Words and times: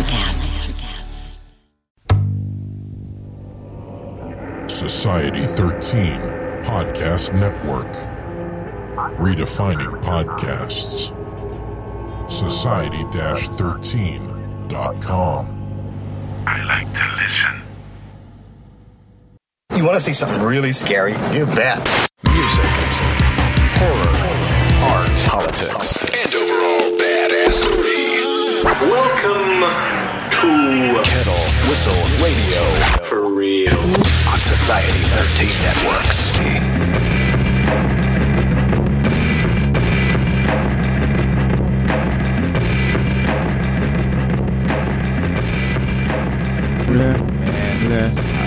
Electrocast. 0.00 0.56
Society 4.70 5.44
13 5.44 6.20
Podcast 6.62 7.34
Network. 7.38 7.92
Redefining 9.18 10.00
podcasts. 10.02 11.12
Society 12.30 13.02
13.com. 13.04 15.46
I 16.46 16.62
like 16.64 16.90
to 16.94 17.06
listen. 17.22 17.62
You 19.76 19.84
want 19.84 19.96
to 19.96 20.00
see 20.00 20.12
something 20.14 20.40
really 20.42 20.72
scary? 20.72 21.12
You 21.36 21.44
bet. 21.46 22.08
Music, 22.24 22.64
horror, 23.76 24.16
art, 24.92 25.10
politics, 25.26 26.04
And 26.04 26.34
overall 26.34 26.34
badass 26.34 26.59
movies. 28.64 28.80
Welcome 28.80 29.60
to 30.30 31.02
kettle, 31.04 31.44
whistle, 31.68 31.94
radio 32.22 32.62
For 33.04 33.32
Real. 33.32 33.78
on 33.78 34.38
Society 34.40 34.98
13 34.98 35.48
Networks. 35.62 36.30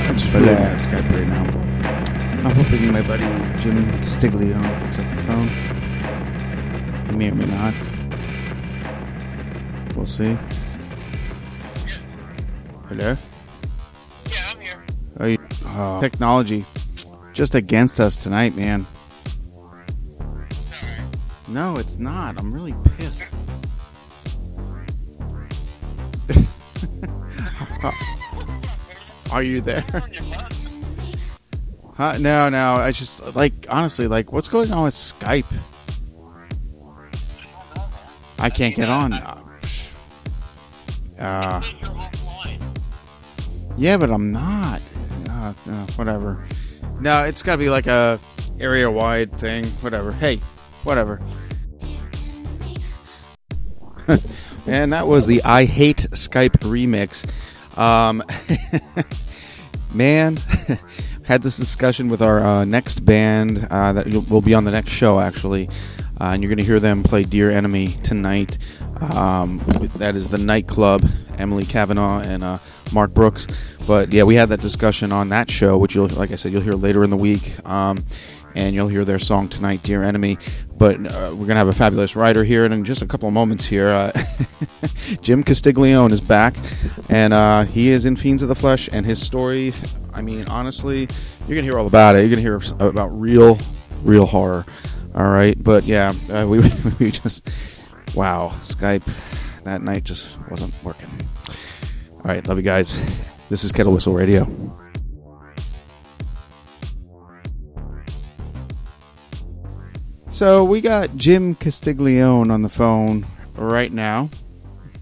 I'm 0.05 0.17
just 0.19 0.33
really 0.33 0.45
bad 0.47 0.73
at 0.73 0.79
Skype 0.79 1.09
right 1.11 1.27
now. 1.27 1.43
I'm 2.47 2.55
hoping 2.55 2.91
my 2.91 3.01
buddy 3.01 3.23
Jim 3.59 3.89
Castiglione 4.01 4.83
picks 4.83 4.99
up 4.99 5.09
the 5.09 5.23
phone. 5.23 5.47
He 7.07 7.15
may 7.15 7.31
or 7.31 7.35
may 7.35 7.45
not. 7.45 7.92
We'll 10.03 10.09
see. 10.09 10.37
Hello? 12.89 13.15
Yeah, 14.29 14.49
I'm 14.49 14.59
here. 14.59 14.85
Are 15.17 15.29
you, 15.29 15.37
oh, 15.65 16.01
technology 16.01 16.65
just 17.31 17.55
against 17.55 18.01
us 18.01 18.17
tonight, 18.17 18.53
man. 18.53 18.85
No, 21.47 21.77
it's 21.77 21.99
not. 21.99 22.37
I'm 22.37 22.53
really 22.53 22.75
pissed. 22.97 23.33
Are 29.31 29.41
you 29.41 29.61
there? 29.61 29.85
Huh? 31.95 32.17
No, 32.19 32.49
no. 32.49 32.73
I 32.73 32.91
just 32.91 33.37
like 33.37 33.53
honestly, 33.69 34.07
like, 34.07 34.33
what's 34.33 34.49
going 34.49 34.69
on 34.73 34.83
with 34.83 34.95
Skype? 34.95 35.45
I 38.37 38.49
can't 38.49 38.75
get 38.75 38.89
on. 38.89 39.42
Uh, 41.23 41.61
yeah, 43.77 43.95
but 43.95 44.11
I'm 44.11 44.33
not. 44.33 44.81
Uh, 45.29 45.53
uh, 45.69 45.85
whatever. 45.95 46.43
No, 46.99 47.23
it's 47.23 47.41
got 47.41 47.53
to 47.53 47.57
be 47.57 47.69
like 47.69 47.87
a 47.87 48.19
area 48.59 48.91
wide 48.91 49.31
thing. 49.37 49.65
Whatever. 49.81 50.11
Hey, 50.11 50.41
whatever. 50.83 51.21
and 54.67 54.91
that 54.91 55.07
was 55.07 55.25
the 55.25 55.41
I 55.43 55.63
Hate 55.63 56.07
Skype 56.11 56.57
remix. 56.59 57.25
Um, 57.77 58.21
man, 59.93 60.37
had 61.25 61.41
this 61.41 61.57
discussion 61.57 62.09
with 62.09 62.21
our 62.21 62.39
uh, 62.39 62.65
next 62.65 63.05
band 63.05 63.67
uh, 63.71 63.93
that 63.93 64.07
you'll- 64.07 64.41
be 64.41 64.53
on 64.53 64.65
the 64.65 64.71
next 64.71 64.91
show, 64.91 65.19
actually. 65.19 65.69
Uh, 66.19 66.31
and 66.33 66.43
you're 66.43 66.49
going 66.49 66.57
to 66.57 66.65
hear 66.65 66.79
them 66.79 67.01
play 67.01 67.23
Dear 67.23 67.49
Enemy 67.49 67.87
tonight. 68.03 68.57
Um, 68.99 69.61
that 69.95 70.15
is 70.15 70.29
the 70.29 70.37
nightclub, 70.37 71.03
Emily 71.37 71.65
Kavanaugh 71.65 72.19
and 72.19 72.43
uh, 72.43 72.59
Mark 72.93 73.13
Brooks. 73.13 73.47
But 73.87 74.13
yeah, 74.13 74.23
we 74.23 74.35
had 74.35 74.49
that 74.49 74.61
discussion 74.61 75.11
on 75.11 75.29
that 75.29 75.49
show, 75.49 75.77
which 75.77 75.95
you'll, 75.95 76.07
like 76.09 76.31
I 76.31 76.35
said, 76.35 76.51
you'll 76.51 76.61
hear 76.61 76.73
later 76.73 77.03
in 77.03 77.09
the 77.09 77.17
week. 77.17 77.53
Um, 77.67 78.03
and 78.55 78.75
you'll 78.75 78.87
hear 78.87 79.03
their 79.03 79.19
song 79.19 79.49
tonight, 79.49 79.81
Dear 79.83 80.03
Enemy. 80.03 80.37
But 80.77 80.99
uh, 80.99 81.29
we're 81.31 81.47
going 81.47 81.49
to 81.49 81.55
have 81.55 81.67
a 81.67 81.73
fabulous 81.73 82.15
writer 82.15 82.43
here 82.43 82.65
and 82.65 82.73
in 82.73 82.85
just 82.85 83.01
a 83.01 83.07
couple 83.07 83.27
of 83.27 83.33
moments 83.33 83.65
here. 83.65 83.89
Uh, 83.89 84.11
Jim 85.21 85.43
Castiglione 85.43 86.11
is 86.13 86.21
back, 86.21 86.55
and 87.09 87.33
uh, 87.33 87.63
he 87.63 87.89
is 87.89 88.05
in 88.05 88.15
Fiends 88.15 88.43
of 88.43 88.49
the 88.49 88.55
Flesh, 88.55 88.89
and 88.91 89.05
his 89.05 89.21
story, 89.21 89.73
I 90.13 90.21
mean, 90.21 90.45
honestly, 90.47 91.07
you're 91.41 91.55
going 91.55 91.65
to 91.65 91.71
hear 91.71 91.79
all 91.79 91.87
about 91.87 92.15
it. 92.15 92.19
You're 92.19 92.35
going 92.35 92.43
to 92.43 92.77
hear 92.77 92.87
about 92.87 93.07
real, 93.19 93.57
real 94.03 94.25
horror. 94.25 94.65
All 95.15 95.27
right, 95.27 95.61
but 95.61 95.83
yeah, 95.83 96.13
uh, 96.31 96.47
we, 96.47 96.59
we 96.99 97.11
just, 97.11 97.49
wow, 98.15 98.51
Skype 98.61 99.03
that 99.63 99.81
night 99.81 100.03
just 100.03 100.39
wasn't 100.49 100.73
working. 100.83 101.09
All 102.11 102.23
right, 102.25 102.45
love 102.47 102.57
you 102.57 102.63
guys. 102.63 102.99
This 103.49 103.63
is 103.63 103.71
Kettle 103.71 103.93
Whistle 103.93 104.13
Radio. 104.13 104.47
So 110.29 110.63
we 110.63 110.81
got 110.81 111.15
Jim 111.15 111.53
Castiglione 111.53 112.49
on 112.51 112.63
the 112.63 112.69
phone 112.69 113.25
right 113.55 113.91
now. 113.91 114.31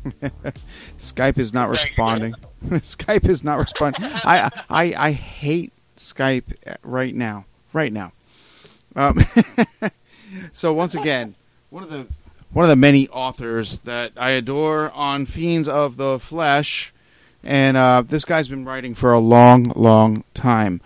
Skype 0.99 1.37
is 1.37 1.53
not 1.53 1.69
responding. 1.69 2.33
Skype 2.81 3.27
is 3.27 3.43
not 3.43 3.57
responding. 3.57 4.03
I, 4.03 4.49
I 4.69 4.93
I 4.97 5.11
hate 5.11 5.73
Skype 5.97 6.77
right 6.83 7.15
now. 7.15 7.45
Right 7.73 7.91
now. 7.91 8.11
Um, 8.95 9.23
so 10.53 10.73
once 10.73 10.93
again, 10.93 11.35
one 11.69 11.83
of 11.83 11.89
the 11.89 12.07
one 12.53 12.65
of 12.65 12.69
the 12.69 12.75
many 12.75 13.07
authors 13.09 13.79
that 13.79 14.11
I 14.17 14.31
adore 14.31 14.91
on 14.91 15.25
Fiends 15.25 15.69
of 15.69 15.97
the 15.97 16.19
Flesh, 16.19 16.93
and 17.43 17.77
uh, 17.77 18.03
this 18.05 18.25
guy's 18.25 18.47
been 18.47 18.65
writing 18.65 18.93
for 18.93 19.13
a 19.13 19.19
long, 19.19 19.71
long 19.75 20.23
time. 20.33 20.81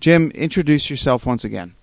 Jim, 0.00 0.30
introduce 0.30 0.88
yourself 0.88 1.26
once 1.26 1.44
again. 1.44 1.74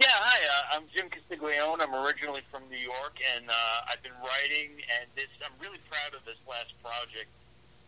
Yeah, 0.00 0.08
hi. 0.10 0.40
Uh, 0.44 0.76
I'm 0.76 0.82
Jim 0.94 1.08
Castiglione. 1.08 1.80
I'm 1.80 1.94
originally 1.94 2.42
from 2.50 2.62
New 2.68 2.78
York, 2.78 3.18
and 3.36 3.48
uh, 3.48 3.90
I've 3.90 4.02
been 4.02 4.18
writing. 4.20 4.70
And 4.98 5.06
this, 5.14 5.28
I'm 5.44 5.52
really 5.62 5.78
proud 5.88 6.18
of 6.18 6.24
this 6.26 6.38
last 6.48 6.72
project. 6.82 7.30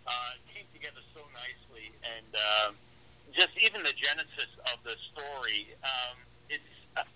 Uh, 0.06 0.38
came 0.54 0.64
together 0.72 1.02
so 1.14 1.20
nicely, 1.34 1.90
and 2.02 2.30
uh, 2.34 2.70
just 3.34 3.50
even 3.60 3.82
the 3.82 3.92
genesis 3.92 4.50
of 4.72 4.78
the 4.84 4.94
story. 5.12 5.74
Um, 5.82 6.16
it's 6.48 6.62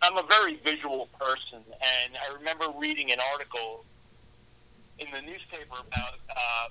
I'm 0.03 0.17
a 0.17 0.27
very 0.28 0.56
visual 0.56 1.09
person, 1.19 1.62
and 1.81 2.19
I 2.19 2.34
remember 2.34 2.67
reading 2.78 3.12
an 3.12 3.19
article 3.33 3.84
in 4.99 5.06
the 5.12 5.23
newspaper 5.23 5.78
about 5.87 6.19
uh, 6.28 6.67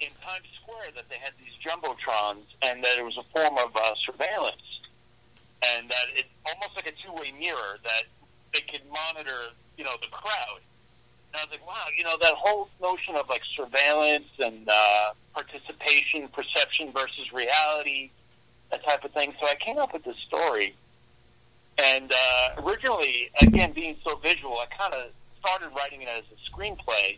in 0.00 0.08
Times 0.24 0.48
Square 0.62 0.96
that 0.96 1.08
they 1.08 1.16
had 1.16 1.32
these 1.38 1.54
jumbotrons, 1.60 2.48
and 2.62 2.82
that 2.82 2.98
it 2.98 3.04
was 3.04 3.18
a 3.18 3.24
form 3.32 3.58
of 3.58 3.76
uh, 3.76 3.94
surveillance 4.06 4.72
and 5.62 5.88
that 5.88 6.06
it's 6.14 6.28
almost 6.44 6.74
like 6.76 6.86
a 6.86 6.94
two-way 7.06 7.32
mirror 7.38 7.78
that 7.84 8.04
they 8.52 8.60
could 8.60 8.82
monitor, 8.90 9.54
you 9.76 9.84
know, 9.84 9.94
the 10.00 10.08
crowd. 10.08 10.60
And 11.32 11.40
I 11.40 11.44
was 11.44 11.50
like, 11.50 11.66
wow, 11.66 11.84
you 11.96 12.04
know, 12.04 12.16
that 12.20 12.34
whole 12.34 12.68
notion 12.80 13.16
of 13.16 13.28
like 13.28 13.40
surveillance 13.56 14.28
and 14.38 14.68
uh, 14.68 15.10
participation, 15.34 16.28
perception 16.28 16.92
versus 16.92 17.32
reality, 17.32 18.10
that 18.70 18.84
type 18.84 19.02
of 19.04 19.12
thing. 19.12 19.32
So 19.40 19.46
I 19.46 19.54
came 19.54 19.78
up 19.78 19.94
with 19.94 20.04
this 20.04 20.16
story, 20.26 20.74
and 21.78 22.12
uh, 22.12 22.62
originally, 22.62 23.30
again, 23.40 23.72
being 23.72 23.96
so 24.04 24.16
visual, 24.16 24.58
I 24.58 24.66
kind 24.76 24.92
of 24.92 25.10
started 25.40 25.70
writing 25.74 26.02
it 26.02 26.08
as 26.08 26.24
a 26.30 26.50
screenplay, 26.50 27.16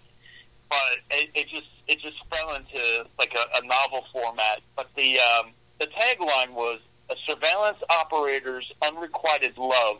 but 0.70 0.98
it, 1.10 1.30
it 1.34 1.48
just 1.48 1.66
it 1.88 1.98
just 1.98 2.16
fell 2.30 2.54
into 2.54 3.06
like 3.18 3.34
a, 3.34 3.58
a 3.58 3.66
novel 3.66 4.04
format. 4.12 4.60
But 4.76 4.90
the 4.96 5.18
um, 5.18 5.50
the 5.80 5.86
tagline 5.86 6.52
was 6.52 6.78
a 7.10 7.16
surveillance 7.26 7.78
operator's 7.90 8.70
unrequited 8.80 9.58
love 9.58 9.96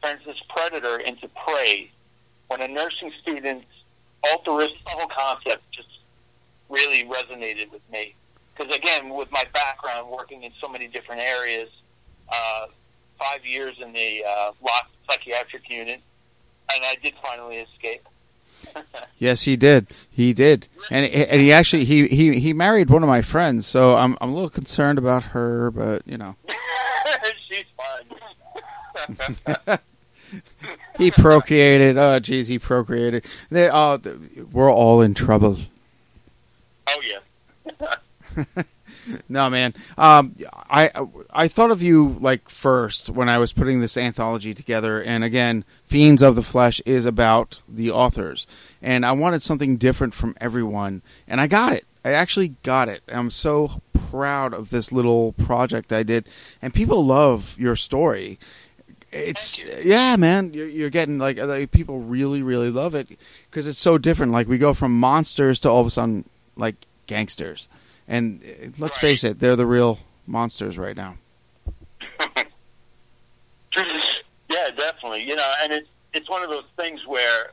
turns 0.00 0.24
this 0.24 0.36
predator 0.48 0.98
into 0.98 1.28
prey 1.44 1.90
when 2.48 2.60
a 2.60 2.68
nursing 2.68 3.12
student's 3.20 3.66
altruistic 4.30 4.86
whole 4.86 5.08
concept 5.08 5.62
just 5.72 5.88
really 6.68 7.04
resonated 7.04 7.70
with 7.70 7.82
me. 7.90 8.14
Because 8.56 8.74
again, 8.74 9.10
with 9.10 9.30
my 9.30 9.44
background 9.52 10.08
working 10.10 10.42
in 10.42 10.52
so 10.60 10.68
many 10.68 10.86
different 10.86 11.20
areas, 11.20 11.68
uh, 12.28 12.66
five 13.18 13.44
years 13.44 13.76
in 13.80 13.92
the 13.92 14.24
uh, 14.26 14.52
locked 14.62 14.90
psychiatric 15.08 15.68
unit, 15.68 16.00
and 16.72 16.84
I 16.84 16.96
did 17.02 17.14
finally 17.22 17.58
escape. 17.58 18.06
Yes, 19.18 19.42
he 19.42 19.56
did. 19.56 19.86
He 20.10 20.34
did, 20.34 20.68
and 20.90 21.06
and 21.06 21.40
he 21.40 21.50
actually 21.50 21.86
he 21.86 22.06
he 22.06 22.38
he 22.38 22.52
married 22.52 22.90
one 22.90 23.02
of 23.02 23.08
my 23.08 23.22
friends. 23.22 23.66
So 23.66 23.96
I'm 23.96 24.18
I'm 24.20 24.28
a 24.28 24.34
little 24.34 24.50
concerned 24.50 24.98
about 24.98 25.24
her, 25.24 25.70
but 25.70 26.02
you 26.04 26.18
know 26.18 26.36
She's 27.48 27.64
fine. 29.16 29.78
he 30.98 31.10
procreated. 31.10 31.96
Oh, 31.98 32.20
jeez, 32.20 32.48
he 32.48 32.58
procreated. 32.58 33.24
They 33.50 33.68
all 33.68 34.00
we're 34.52 34.72
all 34.72 35.00
in 35.00 35.14
trouble. 35.14 35.58
oh 36.86 37.02
yeah. 37.02 38.62
No, 39.28 39.48
man. 39.50 39.74
Um, 39.96 40.34
I 40.52 40.90
I 41.30 41.48
thought 41.48 41.70
of 41.70 41.82
you 41.82 42.16
like 42.20 42.48
first 42.48 43.10
when 43.10 43.28
I 43.28 43.38
was 43.38 43.52
putting 43.52 43.80
this 43.80 43.96
anthology 43.96 44.52
together, 44.52 45.02
and 45.02 45.22
again, 45.22 45.64
Fiends 45.84 46.22
of 46.22 46.34
the 46.34 46.42
Flesh 46.42 46.80
is 46.84 47.06
about 47.06 47.60
the 47.68 47.90
authors, 47.90 48.46
and 48.82 49.06
I 49.06 49.12
wanted 49.12 49.42
something 49.42 49.76
different 49.76 50.14
from 50.14 50.36
everyone, 50.40 51.02
and 51.28 51.40
I 51.40 51.46
got 51.46 51.72
it. 51.72 51.84
I 52.04 52.12
actually 52.12 52.54
got 52.62 52.88
it. 52.88 53.02
I'm 53.08 53.30
so 53.30 53.80
proud 54.10 54.54
of 54.54 54.70
this 54.70 54.92
little 54.92 55.32
project 55.32 55.92
I 55.92 56.02
did, 56.02 56.28
and 56.62 56.72
people 56.74 57.04
love 57.04 57.56
your 57.58 57.76
story. 57.76 58.38
It's 59.16 59.64
yeah, 59.84 60.16
man. 60.16 60.52
You're, 60.52 60.68
you're 60.68 60.90
getting 60.90 61.18
like, 61.18 61.38
like 61.38 61.70
people 61.70 62.00
really, 62.00 62.42
really 62.42 62.70
love 62.70 62.94
it 62.94 63.08
because 63.50 63.66
it's 63.66 63.78
so 63.78 63.98
different. 63.98 64.32
Like 64.32 64.48
we 64.48 64.58
go 64.58 64.74
from 64.74 64.98
monsters 64.98 65.58
to 65.60 65.70
all 65.70 65.80
of 65.80 65.86
a 65.86 65.90
sudden 65.90 66.28
like 66.56 66.76
gangsters, 67.06 67.68
and 68.06 68.42
uh, 68.42 68.68
let's 68.78 68.98
face 68.98 69.24
it, 69.24 69.38
they're 69.38 69.56
the 69.56 69.66
real 69.66 69.98
monsters 70.26 70.78
right 70.78 70.96
now. 70.96 71.16
yeah, 73.76 74.70
definitely. 74.76 75.24
You 75.24 75.36
know, 75.36 75.52
and 75.62 75.72
it's 75.72 75.88
it's 76.12 76.28
one 76.28 76.42
of 76.42 76.50
those 76.50 76.64
things 76.76 77.06
where 77.06 77.52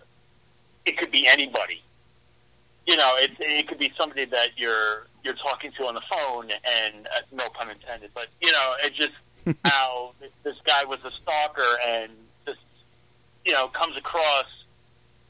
it 0.86 0.98
could 0.98 1.12
be 1.12 1.28
anybody. 1.28 1.82
You 2.86 2.98
know, 2.98 3.16
it 3.18 3.32
it 3.40 3.68
could 3.68 3.80
be 3.80 3.94
somebody 3.98 4.26
that 4.26 4.50
you're 4.58 5.08
you're 5.24 5.36
talking 5.36 5.72
to 5.78 5.88
on 5.88 5.96
the 5.96 6.02
phone, 6.10 6.50
and 6.52 7.08
uh, 7.08 7.22
no 7.32 7.50
pun 7.50 7.70
intended, 7.70 8.12
but 8.14 8.28
you 8.42 8.52
know, 8.52 8.76
it 8.84 8.94
just 8.94 9.14
how 9.66 10.14
this, 10.20 10.32
this 10.44 10.56
guy 10.66 10.84
was 10.86 11.00
a 11.04 11.12
stalker 11.22 11.78
and 11.88 12.12
just 12.46 12.60
you 13.46 13.54
know 13.54 13.68
comes 13.68 13.98
across 13.98 14.46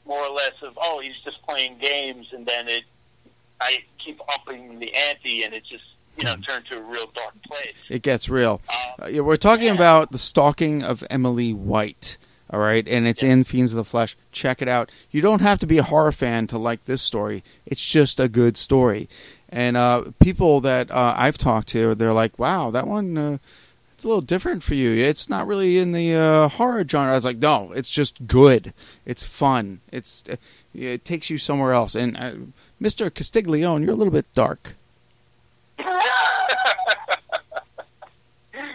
more 0.06 0.20
or 0.24 0.30
less 0.30 0.52
of 0.62 0.78
oh 0.80 1.00
he's 1.00 1.14
just 1.24 1.40
playing 1.42 1.78
games, 1.78 2.26
and 2.32 2.44
then 2.46 2.68
it 2.68 2.84
I 3.60 3.78
keep 4.04 4.20
upping 4.32 4.78
the 4.78 4.92
ante, 4.94 5.44
and 5.44 5.54
it 5.54 5.64
just 5.64 5.84
you 6.16 6.24
know 6.24 6.36
turned 6.46 6.66
to 6.66 6.78
a 6.78 6.82
real 6.82 7.06
dark 7.14 7.34
place. 7.42 7.74
It 7.88 8.02
gets 8.02 8.28
real. 8.28 8.60
Um, 8.68 9.04
Uh, 9.04 9.06
yeah, 9.06 9.20
we're 9.22 9.36
talking 9.36 9.66
yeah. 9.66 9.74
about 9.74 10.12
the 10.12 10.18
stalking 10.18 10.82
of 10.82 11.02
Emily 11.10 11.52
White. 11.52 12.18
All 12.50 12.60
right, 12.60 12.86
and 12.86 13.06
it's 13.06 13.22
in 13.22 13.42
Fiends 13.44 13.72
of 13.72 13.78
the 13.78 13.84
Flesh. 13.84 14.16
Check 14.30 14.60
it 14.60 14.68
out. 14.68 14.90
You 15.10 15.22
don't 15.22 15.40
have 15.40 15.58
to 15.60 15.66
be 15.66 15.78
a 15.78 15.82
horror 15.82 16.12
fan 16.12 16.46
to 16.48 16.58
like 16.58 16.84
this 16.84 17.00
story. 17.02 17.42
It's 17.66 17.84
just 17.84 18.20
a 18.20 18.28
good 18.28 18.56
story. 18.58 19.08
And 19.48 19.76
uh, 19.76 20.04
people 20.20 20.60
that 20.60 20.90
uh, 20.90 21.14
I've 21.16 21.38
talked 21.38 21.68
to, 21.68 21.94
they're 21.94 22.12
like, 22.12 22.38
"Wow, 22.38 22.70
that 22.70 22.86
one, 22.86 23.16
uh, 23.16 23.38
it's 24.04 24.06
a 24.06 24.08
little 24.08 24.20
different 24.20 24.62
for 24.62 24.74
you. 24.74 25.02
It's 25.02 25.30
not 25.30 25.46
really 25.46 25.78
in 25.78 25.92
the 25.92 26.14
uh, 26.14 26.48
horror 26.48 26.86
genre." 26.86 27.10
I 27.10 27.14
was 27.14 27.24
like, 27.24 27.38
"No, 27.38 27.72
it's 27.72 27.88
just 27.88 28.26
good. 28.26 28.74
It's 29.06 29.22
fun. 29.22 29.80
It's 29.90 30.22
uh, 30.28 30.36
it 30.74 31.06
takes 31.06 31.30
you 31.30 31.38
somewhere 31.38 31.72
else." 31.72 31.94
And 31.94 32.14
uh, 32.14 32.32
Mr. 32.82 33.10
Castiglione, 33.10 33.82
you're 33.82 33.94
a 33.94 33.96
little 33.96 34.12
bit 34.12 34.26
dark. 34.34 34.74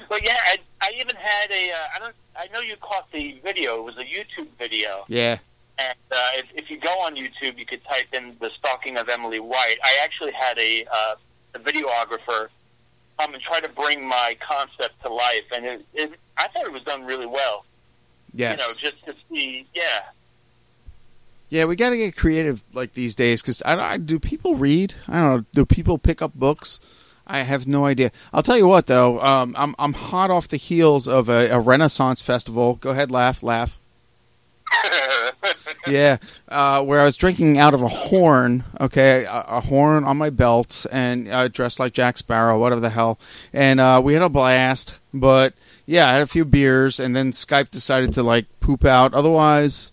But 0.10 0.24
yeah, 0.24 0.38
I, 0.48 0.58
I 0.82 0.92
even 1.00 1.16
had 1.16 1.52
a. 1.52 1.72
Uh, 1.72 1.76
I 1.96 2.00
don't. 2.00 2.16
I 2.36 2.48
know 2.52 2.62
you 2.62 2.76
caught 2.78 3.12
the 3.12 3.40
video. 3.44 3.78
It 3.78 3.84
was 3.84 3.98
a 3.98 4.04
YouTube 4.04 4.48
video, 4.58 5.04
Yeah, 5.08 5.38
and 5.78 5.98
uh, 6.12 6.16
if, 6.34 6.46
if 6.56 6.72
you 6.72 6.78
go 6.80 6.90
on 6.90 7.16
YouTube, 7.16 7.60
you 7.60 7.66
could 7.68 7.84
type 7.84 8.08
in 8.12 8.36
the 8.40 8.50
stalking 8.58 8.98
of 8.98 9.08
Emily 9.08 9.40
White. 9.40 9.78
I 9.84 10.00
actually 10.04 10.32
had 10.32 10.58
a, 10.58 10.86
uh, 10.92 11.16
a 11.54 11.60
videographer 11.60 12.48
come 13.20 13.34
and 13.34 13.44
try 13.44 13.60
to 13.60 13.70
bring 13.70 14.08
my 14.08 14.38
concept 14.40 15.02
to 15.04 15.12
life, 15.12 15.44
and 15.54 15.66
it, 15.66 15.86
it, 15.94 16.12
I 16.38 16.48
thought 16.48 16.66
it 16.66 16.72
was 16.72 16.84
done 16.84 17.06
really 17.06 17.26
well. 17.26 17.66
yes. 18.34 18.60
You 18.60 18.66
know, 18.66 18.92
just 18.92 19.06
to 19.06 19.16
see, 19.30 19.68
yeah. 19.74 20.02
Yeah, 21.50 21.66
we 21.66 21.76
got 21.76 21.90
to 21.90 21.98
get 21.98 22.16
creative 22.16 22.64
like 22.74 22.94
these 22.94 23.16
days 23.16 23.42
because 23.42 23.62
I, 23.64 23.94
I 23.94 23.98
do 23.98 24.20
people 24.20 24.56
read? 24.56 24.94
I 25.08 25.14
don't 25.14 25.38
know. 25.38 25.46
Do 25.54 25.66
people 25.66 25.98
pick 25.98 26.22
up 26.22 26.34
books? 26.36 26.80
I 27.26 27.40
have 27.42 27.68
no 27.68 27.86
idea. 27.86 28.12
I'll 28.32 28.44
tell 28.44 28.58
you 28.58 28.68
what 28.68 28.86
though. 28.88 29.20
Um, 29.20 29.56
I'm 29.58 29.76
I'm 29.80 29.94
hot 29.94 30.30
off 30.30 30.48
the 30.48 30.58
heels 30.58 31.08
of 31.08 31.28
a, 31.28 31.50
a 31.50 31.60
Renaissance 31.60 32.22
festival. 32.22 32.76
Go 32.76 32.92
ahead, 32.92 33.10
laugh, 33.10 33.42
laugh. 33.42 33.80
Yeah, 35.88 36.18
uh, 36.48 36.84
where 36.84 37.02
I 37.02 37.06
was 37.06 37.18
drinking 37.18 37.58
out 37.58 37.74
of 37.74 37.82
a 37.82 37.88
horn. 37.88 38.64
Okay, 38.80 39.24
a, 39.24 39.46
a 39.48 39.62
horn 39.62 40.04
on 40.04 40.18
my 40.18 40.30
belt 40.30 40.86
and 40.92 41.28
uh, 41.28 41.48
dressed 41.48 41.80
like 41.80 41.94
Jack 41.94 42.18
Sparrow, 42.18 42.60
whatever 42.60 42.82
the 42.82 42.90
hell. 42.92 43.18
And 43.54 43.80
uh, 43.80 44.00
we 44.04 44.14
had 44.14 44.22
a 44.22 44.30
blast. 44.30 45.00
But 45.14 45.54
yeah, 45.88 46.08
I 46.08 46.14
had 46.14 46.22
a 46.22 46.28
few 46.28 46.46
beers, 46.46 47.00
and 47.00 47.16
then 47.16 47.32
Skype 47.32 47.72
decided 47.72 48.14
to 48.14 48.24
like 48.24 48.46
poop 48.60 48.86
out. 48.86 49.14
Otherwise 49.14 49.92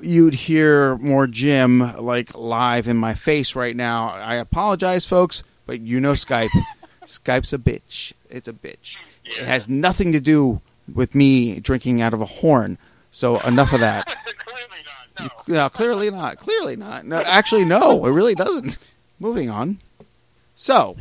you'd 0.00 0.34
hear 0.34 0.96
more 0.98 1.26
Jim 1.26 1.96
like 1.96 2.34
live 2.34 2.86
in 2.86 2.96
my 2.96 3.14
face 3.14 3.54
right 3.54 3.74
now. 3.74 4.10
I 4.10 4.34
apologize, 4.34 5.06
folks, 5.06 5.42
but 5.66 5.80
you 5.80 6.00
know 6.00 6.12
Skype. 6.12 6.50
Skype's 7.04 7.52
a 7.52 7.58
bitch. 7.58 8.12
It's 8.28 8.48
a 8.48 8.52
bitch. 8.52 8.96
It 9.24 9.44
has 9.44 9.68
nothing 9.68 10.12
to 10.12 10.20
do 10.20 10.60
with 10.92 11.14
me 11.14 11.60
drinking 11.60 12.02
out 12.02 12.14
of 12.14 12.20
a 12.20 12.26
horn. 12.26 12.78
So 13.16 13.38
enough 13.40 13.72
of 13.72 13.80
that. 13.80 14.04
Clearly 14.36 14.82
not. 14.84 15.46
No. 15.48 15.54
No, 15.54 15.68
clearly 15.70 16.10
not. 16.10 16.36
Clearly 16.36 16.76
not. 16.76 17.06
No, 17.06 17.22
actually, 17.22 17.64
no. 17.64 18.04
It 18.04 18.10
really 18.10 18.34
doesn't. 18.34 18.76
Moving 19.18 19.48
on. 19.48 19.78
So, 20.54 20.98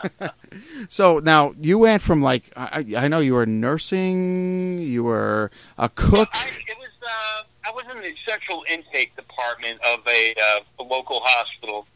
so 0.88 1.18
now 1.18 1.54
you 1.60 1.76
went 1.76 2.00
from 2.00 2.22
like 2.22 2.44
I, 2.56 2.86
I 2.96 3.08
know 3.08 3.20
you 3.20 3.34
were 3.34 3.44
nursing, 3.44 4.78
you 4.78 5.04
were 5.04 5.50
a 5.76 5.90
cook. 5.90 6.30
I, 6.32 6.46
it 6.66 6.78
was. 6.78 6.88
Uh, 7.02 7.42
I 7.66 7.72
was 7.72 7.84
in 7.94 8.00
the 8.00 8.14
central 8.26 8.64
intake 8.66 9.14
department 9.14 9.80
of 9.86 10.00
a, 10.06 10.34
uh, 10.34 10.60
a 10.78 10.82
local 10.82 11.20
hospital, 11.22 11.86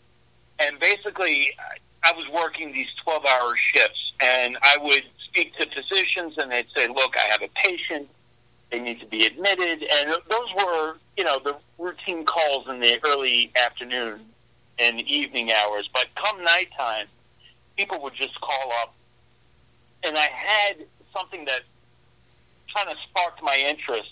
and 0.59 0.79
basically, 0.79 1.53
I, 2.05 2.11
I 2.11 2.13
was 2.13 2.27
working 2.35 2.73
these 2.75 2.89
twelve-hour 3.03 3.57
shifts, 3.57 4.13
and 4.21 4.59
I 4.63 4.77
would 4.83 5.05
speak 5.25 5.55
to 5.57 5.67
physicians, 5.71 6.37
and 6.37 6.53
they'd 6.53 6.69
say, 6.77 6.87
"Look, 6.89 7.17
I 7.17 7.27
have 7.31 7.41
a 7.41 7.49
patient. 7.55 8.09
They 8.71 8.81
need 8.81 9.01
to 9.01 9.07
be 9.07 9.25
admitted," 9.25 9.83
and 9.83 10.11
those 10.29 10.55
were, 10.55 10.99
you 11.17 11.25
know, 11.25 11.39
the 11.39 11.57
routine 11.79 12.25
calls 12.25 12.69
in 12.69 12.81
the 12.81 13.01
early 13.05 13.51
afternoon 13.57 14.27
and 14.79 15.01
evening 15.01 15.53
hours. 15.53 15.89
But 15.93 16.07
come 16.15 16.43
nighttime, 16.43 17.07
people 17.77 18.01
would 18.03 18.15
just 18.15 18.41
call 18.41 18.73
up, 18.83 18.95
and 20.03 20.17
I 20.19 20.27
had 20.27 20.87
something 21.13 21.45
that 21.47 21.63
kind 22.75 22.89
of 22.89 22.97
sparked 23.09 23.43
my 23.43 23.57
interest 23.57 24.11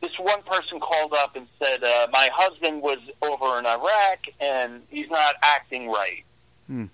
this 0.00 0.18
one 0.18 0.42
person 0.42 0.80
called 0.80 1.12
up 1.12 1.36
and 1.36 1.46
said, 1.58 1.84
uh, 1.84 2.08
"My 2.10 2.30
husband 2.32 2.82
was 2.82 2.98
over 3.22 3.58
in 3.58 3.66
Iraq 3.66 4.20
and 4.40 4.82
he's 4.90 5.08
not 5.10 5.36
acting 5.42 5.88
right." 5.88 6.24
Hmm. 6.66 6.86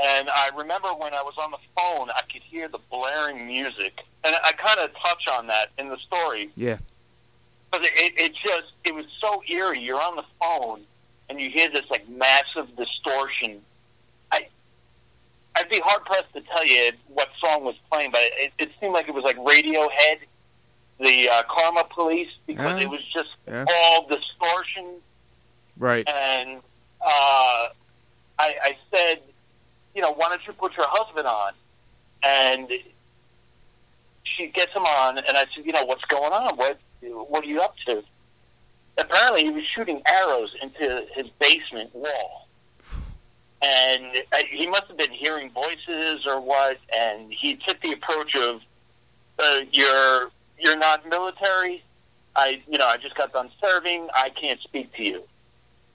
And 0.00 0.28
I 0.30 0.50
remember 0.56 0.88
when 0.94 1.12
I 1.12 1.22
was 1.22 1.34
on 1.38 1.50
the 1.50 1.58
phone, 1.76 2.08
I 2.10 2.22
could 2.32 2.42
hear 2.42 2.66
the 2.68 2.78
blaring 2.90 3.46
music, 3.46 4.00
and 4.24 4.34
I 4.42 4.52
kind 4.52 4.80
of 4.80 4.90
touch 5.02 5.24
on 5.30 5.46
that 5.48 5.68
in 5.78 5.88
the 5.88 5.98
story. 5.98 6.50
Yeah. 6.54 6.78
But 7.70 7.84
it, 7.84 7.92
it, 7.94 8.32
just 8.42 8.72
it 8.84 8.94
was 8.94 9.04
so 9.20 9.42
eerie. 9.48 9.80
You're 9.80 10.00
on 10.00 10.16
the 10.16 10.24
phone 10.40 10.82
and 11.28 11.40
you 11.40 11.48
hear 11.50 11.70
this 11.70 11.84
like 11.90 12.06
massive 12.08 12.74
distortion. 12.76 13.60
I 14.30 14.46
I'd 15.56 15.68
be 15.70 15.80
hard 15.80 16.04
pressed 16.04 16.32
to 16.34 16.40
tell 16.42 16.66
you 16.66 16.92
what 17.08 17.28
song 17.40 17.64
was 17.64 17.74
playing, 17.90 18.10
but 18.12 18.20
it, 18.22 18.52
it 18.58 18.70
seemed 18.80 18.92
like 18.92 19.08
it 19.08 19.14
was 19.14 19.24
like 19.24 19.36
Radiohead, 19.38 20.18
the 21.00 21.28
uh, 21.30 21.42
Karma 21.48 21.84
Police, 21.90 22.28
because 22.46 22.78
Yeah. 22.78 22.82
it 22.86 22.90
was 22.90 23.00
just 23.14 23.30
Yeah. 23.46 23.64
all 23.68 24.06
distortion. 24.06 24.96
Right. 25.78 26.06
And 26.08 26.58
uh, 27.00 27.68
I, 28.38 28.54
I 28.62 28.76
said, 28.90 29.20
you 29.94 30.02
know, 30.02 30.12
why 30.12 30.28
don't 30.28 30.46
you 30.46 30.52
put 30.52 30.76
your 30.76 30.86
husband 30.88 31.26
on? 31.26 31.52
And 32.24 32.70
she 34.24 34.46
gets 34.48 34.72
him 34.72 34.84
on, 34.84 35.18
and 35.18 35.36
I 35.36 35.46
said, 35.54 35.64
you 35.64 35.72
know, 35.72 35.84
what's 35.84 36.04
going 36.04 36.32
on? 36.32 36.56
What 36.56 36.78
what 37.00 37.44
are 37.44 37.48
you 37.48 37.60
up 37.60 37.74
to? 37.86 38.02
Apparently, 38.96 39.44
he 39.44 39.50
was 39.50 39.64
shooting 39.64 40.02
arrows 40.06 40.54
into 40.62 41.04
his 41.14 41.26
basement 41.40 41.94
wall, 41.94 42.46
and 43.60 44.22
he 44.50 44.66
must 44.66 44.84
have 44.86 44.96
been 44.96 45.10
hearing 45.10 45.50
voices 45.50 46.26
or 46.26 46.40
what. 46.40 46.78
And 46.96 47.32
he 47.32 47.56
took 47.56 47.80
the 47.80 47.92
approach 47.92 48.36
of, 48.36 48.60
uh, 49.38 49.60
"You're 49.72 50.30
you're 50.58 50.76
not 50.76 51.08
military. 51.08 51.82
I 52.36 52.62
you 52.68 52.78
know 52.78 52.86
I 52.86 52.98
just 52.98 53.16
got 53.16 53.32
done 53.32 53.50
serving. 53.60 54.08
I 54.14 54.30
can't 54.30 54.60
speak 54.60 54.94
to 54.94 55.02
you." 55.02 55.24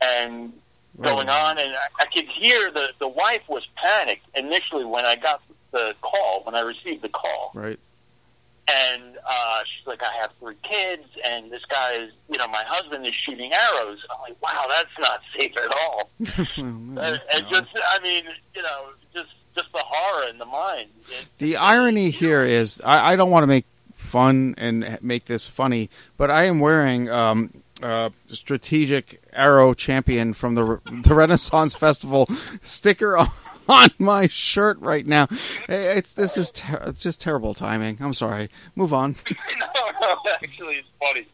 And 0.02 0.54
going 1.02 1.30
on, 1.30 1.58
and 1.60 1.72
I, 1.74 1.88
I 2.04 2.06
could 2.14 2.26
hear 2.28 2.72
the 2.72 2.90
the 3.00 3.08
wife 3.08 3.42
was 3.48 3.68
panicked 3.76 4.26
initially 4.36 4.86
when 4.86 5.06
I 5.06 5.16
got 5.16 5.42
the 5.72 5.94
call 6.02 6.44
when 6.46 6.56
I 6.56 6.62
received 6.62 7.02
the 7.04 7.10
call 7.10 7.52
Right. 7.54 7.78
and 8.70 9.18
uh, 9.26 9.60
she's 9.66 9.86
like, 9.88 10.02
I 10.02 10.12
have 10.22 10.32
three 10.40 10.56
kids, 10.64 11.04
and 11.26 11.52
this 11.52 11.64
guy 11.70 11.94
is, 11.96 12.12
you 12.30 12.38
know, 12.38 12.48
my 12.48 12.64
husband 12.66 13.06
is 13.06 13.14
shooting 13.14 13.52
arrows. 13.54 13.98
I'm 14.10 14.22
like, 14.22 14.42
wow, 14.42 14.66
that's 14.70 14.90
not 15.00 15.22
safe 15.38 15.52
at 15.58 15.72
all. 15.72 16.10
and, 16.58 17.00
and 17.00 17.46
just, 17.50 17.68
I 17.92 18.00
mean, 18.02 18.24
you 18.56 18.64
know, 18.64 18.90
just 19.14 19.30
just 19.56 19.72
the 19.74 19.80
horror 19.84 20.30
in 20.30 20.38
the 20.38 20.46
mind. 20.46 20.90
It, 21.10 21.28
The 21.40 21.58
irony 21.58 22.12
here 22.12 22.44
is, 22.44 22.82
I, 22.86 23.14
I 23.14 23.16
don't 23.16 23.32
want 23.32 23.44
to 23.44 23.48
make 23.48 23.66
fun 23.94 24.54
and 24.58 25.00
make 25.02 25.26
this 25.26 25.48
funny, 25.48 25.90
but 26.18 26.30
I 26.30 26.46
am 26.46 26.60
wearing 26.60 27.10
um, 27.10 27.52
uh, 27.82 28.10
strategic 28.28 29.22
arrow 29.34 29.74
champion 29.74 30.34
from 30.34 30.56
the 30.56 30.80
the 31.04 31.14
Renaissance 31.14 31.74
Festival 31.74 32.28
sticker 32.62 33.18
on, 33.18 33.30
on 33.70 33.90
my 34.00 34.28
shirt 34.28 34.80
right 34.80 35.06
now. 35.06 35.28
It's 35.70 36.14
this 36.14 36.38
is 36.38 36.52
ter- 36.52 36.94
just 36.98 37.22
terrible 37.22 37.54
timing. 37.54 37.98
I'm 38.00 38.14
sorry. 38.14 38.50
Move 38.76 38.94
on. 38.94 39.16
no, 39.60 39.68
no, 40.02 40.16
actually, 40.44 40.76
it's 40.76 40.88
funny. 41.00 41.28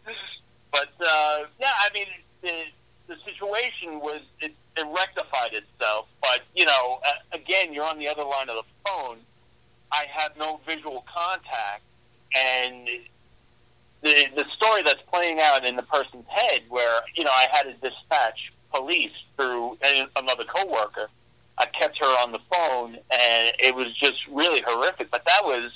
But 0.72 0.90
uh, 1.00 1.44
yeah, 1.60 1.72
I 1.80 1.90
mean, 1.94 2.08
the 2.42 2.64
the 3.08 3.16
situation 3.26 4.00
was 4.00 4.22
it, 4.40 4.54
it 4.78 4.88
rectified 4.96 5.54
itself. 5.54 6.08
But 6.22 6.42
you 6.56 6.66
know, 6.66 7.00
uh, 7.06 7.38
again, 7.38 7.74
you're 7.74 7.86
on 7.86 8.00
the 8.00 8.08
other 8.08 8.24
line 8.24 8.50
of 8.50 8.56
the 8.56 8.64
phone. 8.86 9.18
I 9.92 10.06
have 10.12 10.36
no 10.38 10.60
visual 10.66 11.06
contact, 11.14 11.84
and 12.36 12.90
the 14.04 14.28
the 14.36 14.46
story 14.56 14.84
that's 14.84 15.02
playing 15.12 15.40
out 15.40 15.66
in 15.66 15.76
the 15.76 15.84
person's 15.84 16.28
head, 16.28 16.62
where 16.70 17.02
you 17.16 17.24
know 17.24 17.32
I 17.32 17.48
had 17.52 17.64
to 17.64 17.74
dispatch 17.90 18.52
police 18.72 19.12
through 19.38 19.78
another 20.16 20.44
coworker. 20.44 21.08
I 21.58 21.66
kept 21.68 22.00
her 22.00 22.22
on 22.22 22.32
the 22.32 22.40
phone, 22.52 22.98
and 23.12 23.54
it 23.60 23.76
was 23.76 23.96
just 23.98 24.18
really 24.30 24.64
horrific. 24.66 25.12
But 25.12 25.24
that 25.26 25.44
was 25.44 25.72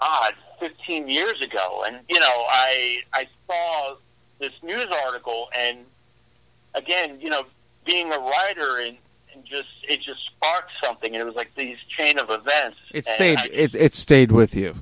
God, 0.00 0.34
15 0.60 1.08
years 1.08 1.40
ago, 1.42 1.84
and 1.86 2.00
you 2.08 2.18
know, 2.18 2.44
I 2.48 3.00
I 3.12 3.26
saw 3.46 3.96
this 4.38 4.52
news 4.62 4.88
article, 5.06 5.48
and 5.56 5.78
again, 6.74 7.18
you 7.20 7.30
know, 7.30 7.44
being 7.84 8.12
a 8.12 8.18
writer 8.18 8.80
and, 8.80 8.96
and 9.34 9.44
just 9.44 9.68
it 9.88 10.00
just 10.02 10.20
sparked 10.26 10.70
something, 10.82 11.14
and 11.14 11.20
it 11.20 11.24
was 11.24 11.34
like 11.34 11.50
these 11.56 11.78
chain 11.96 12.18
of 12.18 12.30
events. 12.30 12.78
It 12.92 13.06
stayed. 13.06 13.38
I 13.38 13.48
It 13.52 13.74
it 13.74 13.94
stayed 13.94 14.32
with 14.32 14.54
you. 14.54 14.76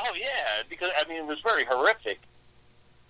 Oh 0.00 0.14
yeah, 0.14 0.62
because 0.68 0.90
I 0.98 1.08
mean 1.08 1.18
it 1.18 1.26
was 1.26 1.40
very 1.40 1.64
horrific 1.64 2.18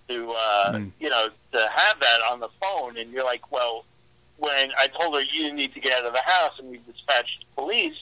to 0.08 0.30
uh, 0.30 0.72
Mm. 0.72 0.92
you 1.00 1.08
know 1.10 1.28
to 1.52 1.58
have 1.74 2.00
that 2.00 2.20
on 2.30 2.40
the 2.40 2.48
phone, 2.60 2.96
and 2.96 3.10
you're 3.12 3.24
like, 3.24 3.50
well, 3.52 3.84
when 4.38 4.70
I 4.78 4.86
told 4.88 5.14
her 5.14 5.22
you 5.32 5.52
need 5.52 5.74
to 5.74 5.80
get 5.80 5.98
out 5.98 6.06
of 6.06 6.12
the 6.14 6.22
house, 6.22 6.52
and 6.58 6.70
we 6.70 6.80
dispatched 6.90 7.44
police, 7.56 7.96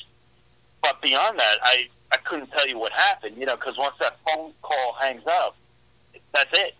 but 0.83 1.01
beyond 1.03 1.39
that, 1.39 1.57
I 1.63 1.89
I 2.13 2.19
couldn't 2.19 2.51
tell 2.53 2.67
you 2.69 2.79
what 2.79 2.93
happened, 2.93 3.37
you 3.37 3.47
know, 3.47 3.57
because 3.57 3.77
once 3.77 3.97
that 4.01 4.17
phone 4.25 4.53
call 4.63 4.95
hangs 5.01 5.27
up, 5.27 5.57
that's 6.33 6.57
it, 6.57 6.75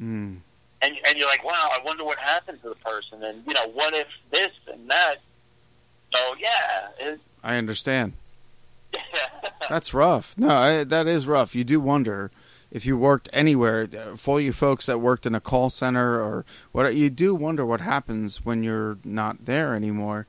Mm. 0.00 0.38
and 0.82 0.96
and 1.06 1.18
you're 1.18 1.28
like, 1.28 1.44
wow, 1.44 1.68
I 1.72 1.80
wonder 1.84 2.04
what 2.04 2.18
happened 2.18 2.62
to 2.62 2.68
the 2.68 2.74
person, 2.76 3.24
and 3.24 3.42
you 3.46 3.54
know, 3.54 3.66
what 3.68 3.92
if 3.94 4.06
this 4.30 4.52
and 4.72 4.88
that. 4.90 5.16
So 6.12 6.34
yeah, 6.38 6.88
it, 6.98 7.20
I 7.42 7.56
understand. 7.56 8.12
That's 9.68 9.94
rough. 9.94 10.36
No, 10.38 10.48
I, 10.48 10.84
that 10.84 11.06
is 11.06 11.26
rough. 11.26 11.54
You 11.54 11.64
do 11.64 11.80
wonder 11.80 12.30
if 12.70 12.86
you 12.86 12.96
worked 12.96 13.28
anywhere. 13.32 13.86
For 14.16 14.40
you 14.40 14.52
folks 14.52 14.86
that 14.86 14.98
worked 14.98 15.26
in 15.26 15.34
a 15.34 15.40
call 15.40 15.70
center 15.70 16.20
or 16.20 16.44
what, 16.72 16.94
you 16.94 17.10
do 17.10 17.34
wonder 17.34 17.64
what 17.64 17.80
happens 17.80 18.44
when 18.44 18.62
you're 18.62 18.98
not 19.04 19.44
there 19.44 19.74
anymore. 19.74 20.26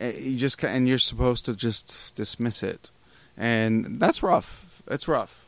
Uh, 0.00 0.06
You 0.06 0.36
just 0.36 0.62
and 0.64 0.88
you're 0.88 0.98
supposed 0.98 1.44
to 1.46 1.54
just 1.54 2.14
dismiss 2.14 2.62
it, 2.62 2.90
and 3.36 4.00
that's 4.00 4.22
rough. 4.22 4.82
It's 4.86 5.08
rough. 5.08 5.44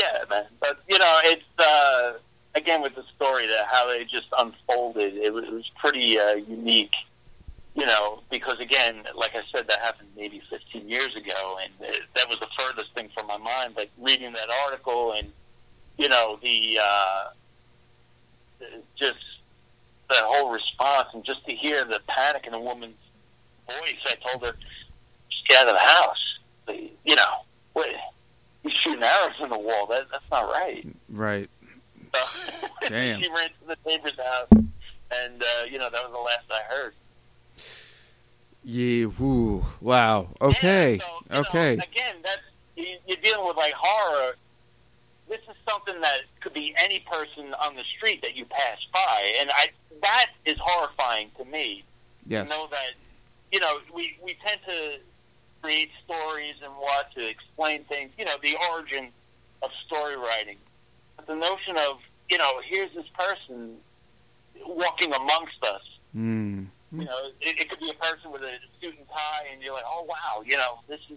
Yeah, 0.00 0.24
man. 0.28 0.46
But 0.60 0.78
you 0.88 0.98
know, 0.98 1.20
it's 1.24 1.44
uh, 1.58 2.14
again 2.54 2.82
with 2.82 2.94
the 2.94 3.04
story 3.14 3.46
that 3.46 3.66
how 3.70 3.90
it 3.90 4.08
just 4.08 4.28
unfolded. 4.38 5.14
It 5.14 5.32
was, 5.32 5.44
it 5.44 5.52
was 5.52 5.70
pretty 5.78 6.18
uh, 6.18 6.34
unique. 6.34 6.94
You 7.76 7.86
know, 7.86 8.22
because 8.30 8.60
again, 8.60 9.02
like 9.16 9.34
I 9.34 9.42
said, 9.50 9.66
that 9.66 9.80
happened 9.80 10.08
maybe 10.16 10.40
15 10.48 10.88
years 10.88 11.16
ago, 11.16 11.58
and 11.60 11.72
that 12.14 12.28
was 12.28 12.38
the 12.38 12.46
furthest 12.56 12.94
thing 12.94 13.08
from 13.12 13.26
my 13.26 13.36
mind. 13.36 13.74
Like 13.76 13.90
reading 13.98 14.32
that 14.34 14.48
article, 14.64 15.12
and 15.12 15.32
you 15.98 16.08
know, 16.08 16.38
the 16.40 16.78
uh, 16.80 17.24
just 18.96 19.18
the 20.08 20.14
whole 20.18 20.52
response, 20.52 21.08
and 21.14 21.24
just 21.24 21.44
to 21.46 21.54
hear 21.54 21.84
the 21.84 22.00
panic 22.06 22.46
in 22.46 22.54
a 22.54 22.60
woman's 22.60 22.94
voice. 23.66 23.96
I 24.06 24.14
told 24.28 24.44
her, 24.44 24.56
"Just 25.30 25.48
get 25.48 25.62
out 25.62 25.68
of 25.68 25.74
the 25.74 25.80
house." 25.80 26.38
You 27.04 27.16
know, 27.16 27.44
what? 27.72 27.88
You 28.62 28.70
shooting 28.70 29.02
arrows 29.02 29.34
in 29.42 29.50
the 29.50 29.58
wall. 29.58 29.86
That 29.86 30.06
that's 30.12 30.24
not 30.30 30.44
right. 30.44 30.86
Right. 31.08 31.50
So 32.14 32.20
Damn. 32.88 33.20
she 33.20 33.28
ran 33.30 33.48
to 33.48 33.66
the 33.66 33.76
neighbor's 33.84 34.16
house, 34.16 34.48
and 34.52 35.42
uh, 35.42 35.64
you 35.68 35.78
know 35.78 35.90
that 35.90 36.02
was 36.02 36.12
the 36.12 36.18
last 36.18 36.44
I 36.50 36.72
heard. 36.72 36.94
Yeah. 38.64 39.06
Whoo. 39.06 39.64
Wow. 39.80 40.28
Okay. 40.40 40.98
So, 40.98 41.06
you 41.28 41.34
know, 41.34 41.40
okay. 41.40 41.72
again, 41.74 42.16
that's 42.22 42.42
you- 42.76 42.98
you're 43.06 43.18
dealing 43.18 43.46
with 43.46 43.56
like 43.56 43.74
horror. 43.74 44.36
This 45.28 45.40
is 45.48 45.56
something 45.68 46.00
that 46.00 46.20
could 46.40 46.52
be 46.52 46.74
any 46.76 47.00
person 47.00 47.54
on 47.54 47.76
the 47.76 47.84
street 47.96 48.20
that 48.22 48.34
you 48.36 48.44
pass 48.46 48.78
by, 48.92 49.34
and 49.40 49.50
I 49.54 49.70
that 50.02 50.30
is 50.44 50.58
horrifying 50.60 51.30
to 51.38 51.44
me. 51.44 51.82
Yes. 52.26 52.50
To 52.50 52.56
know 52.56 52.66
that 52.70 52.92
you 53.52 53.60
know 53.60 53.80
we 53.94 54.16
we 54.22 54.34
tend 54.44 54.60
to 54.66 54.98
create 55.62 55.90
stories 56.04 56.56
and 56.62 56.72
what 56.76 57.12
to 57.14 57.26
explain 57.26 57.84
things. 57.84 58.12
You 58.18 58.24
know 58.24 58.36
the 58.42 58.56
origin 58.70 59.08
of 59.62 59.70
story 59.86 60.16
writing, 60.16 60.58
but 61.16 61.26
the 61.26 61.34
notion 61.36 61.76
of 61.76 62.00
you 62.30 62.38
know 62.38 62.60
here's 62.66 62.92
this 62.94 63.08
person 63.18 63.76
walking 64.66 65.12
amongst 65.12 65.62
us. 65.62 65.82
Mm. 66.14 66.66
Mm-hmm. 66.94 67.00
You 67.02 67.06
know, 67.08 67.18
it, 67.40 67.60
it 67.60 67.68
could 67.68 67.80
be 67.80 67.90
a 67.90 67.94
person 67.94 68.30
with 68.30 68.42
a 68.42 68.52
suit 68.80 68.94
and 68.96 69.08
tie, 69.08 69.46
and 69.52 69.60
you're 69.62 69.74
like, 69.74 69.84
oh 69.86 70.04
wow, 70.08 70.42
you 70.46 70.56
know, 70.56 70.78
this 70.88 71.00
is. 71.10 71.16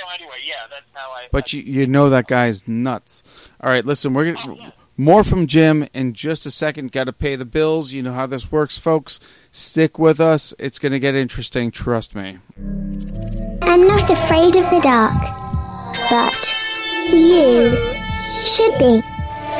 So 0.00 0.06
anyway, 0.18 0.36
yeah, 0.44 0.66
that's 0.68 0.82
how 0.92 1.10
I. 1.12 1.28
But 1.30 1.52
you 1.52 1.62
you 1.62 1.86
know 1.86 2.10
that 2.10 2.26
guy's 2.26 2.66
nuts. 2.66 3.22
All 3.60 3.70
right, 3.70 3.84
listen, 3.86 4.12
we're 4.14 4.30
Oh, 4.30 4.34
gonna 4.34 4.54
yeah. 4.56 4.70
more 4.96 5.22
from 5.22 5.46
Jim 5.46 5.86
in 5.94 6.12
just 6.14 6.46
a 6.46 6.50
second. 6.50 6.90
Got 6.90 7.04
to 7.04 7.12
pay 7.12 7.36
the 7.36 7.44
bills. 7.44 7.92
You 7.92 8.02
know 8.02 8.12
how 8.12 8.26
this 8.26 8.50
works, 8.50 8.76
folks. 8.76 9.20
Stick 9.52 9.96
with 9.98 10.20
us. 10.20 10.52
It's 10.58 10.80
gonna 10.80 10.98
get 10.98 11.14
interesting. 11.14 11.70
Trust 11.70 12.16
me. 12.16 12.38
I'm 13.62 13.86
not 13.86 14.10
afraid 14.10 14.56
of 14.56 14.68
the 14.70 14.80
dark, 14.82 15.14
but 16.10 16.54
you 17.10 17.70
should 18.42 18.76
be. 18.78 19.00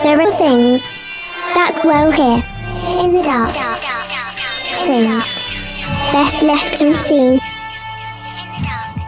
There 0.02 0.20
are 0.20 0.32
things 0.36 0.82
that 1.54 1.78
dwell 1.80 2.10
here 2.10 2.42
in 3.04 3.12
the 3.14 3.22
dark. 3.22 3.54
Things 4.84 5.38
best 6.12 6.42
left 6.42 6.82
unseen. 6.82 7.40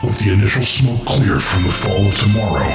With 0.02 0.18
the 0.18 0.32
initial 0.32 0.62
smoke 0.62 1.04
cleared 1.04 1.42
from 1.42 1.64
the 1.64 1.70
fall 1.70 2.06
of 2.06 2.16
tomorrow, 2.18 2.72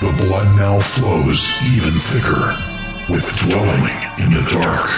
the 0.00 0.10
blood 0.24 0.56
now 0.56 0.80
flows 0.80 1.48
even 1.72 1.94
thicker 1.94 2.56
with 3.08 3.24
dwelling 3.38 3.86
in 4.18 4.34
the 4.34 4.42
dark. 4.50 4.90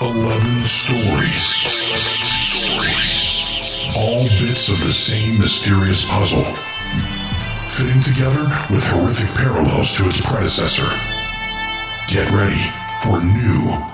Eleven 0.00 0.64
stories. 0.64 1.68
All 3.94 4.24
bits 4.40 4.70
of 4.70 4.78
the 4.80 4.92
same 4.92 5.38
mysterious 5.38 6.08
puzzle, 6.08 6.44
fitting 7.68 8.00
together 8.00 8.44
with 8.70 8.86
horrific 8.86 9.28
parallels 9.36 9.94
to 9.98 10.06
its 10.08 10.22
predecessor. 10.22 10.88
Get 12.08 12.30
ready 12.30 12.64
for 13.02 13.22
new, 13.22 13.93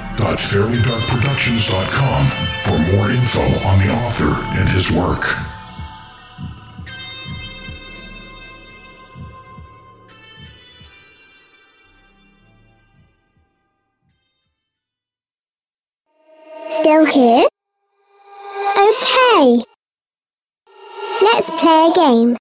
www.fairlydarkproductions.com 0.17 2.27
for 2.63 2.77
more 2.95 3.11
info 3.11 3.41
on 3.67 3.79
the 3.79 3.89
author 3.91 4.31
and 4.59 4.69
his 4.69 4.91
work. 4.91 5.35
Still 16.71 17.05
here? 17.05 17.45
Okay. 18.77 19.63
Let's 21.21 21.51
play 21.51 21.87
a 21.87 21.91
game. 21.93 22.37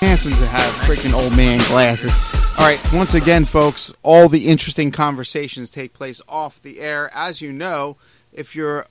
Handsome 0.00 0.32
to 0.32 0.46
have 0.46 0.72
freaking 0.86 1.12
old 1.12 1.36
man 1.36 1.58
glasses. 1.68 2.12
All 2.60 2.66
right, 2.66 2.92
once 2.92 3.14
again, 3.14 3.46
folks, 3.46 3.90
all 4.02 4.28
the 4.28 4.46
interesting 4.46 4.90
conversations 4.90 5.70
take 5.70 5.94
place 5.94 6.20
off 6.28 6.60
the 6.60 6.80
air. 6.80 7.10
As 7.14 7.40
you 7.40 7.54
know, 7.54 7.96
if 8.34 8.54
you're 8.54 8.84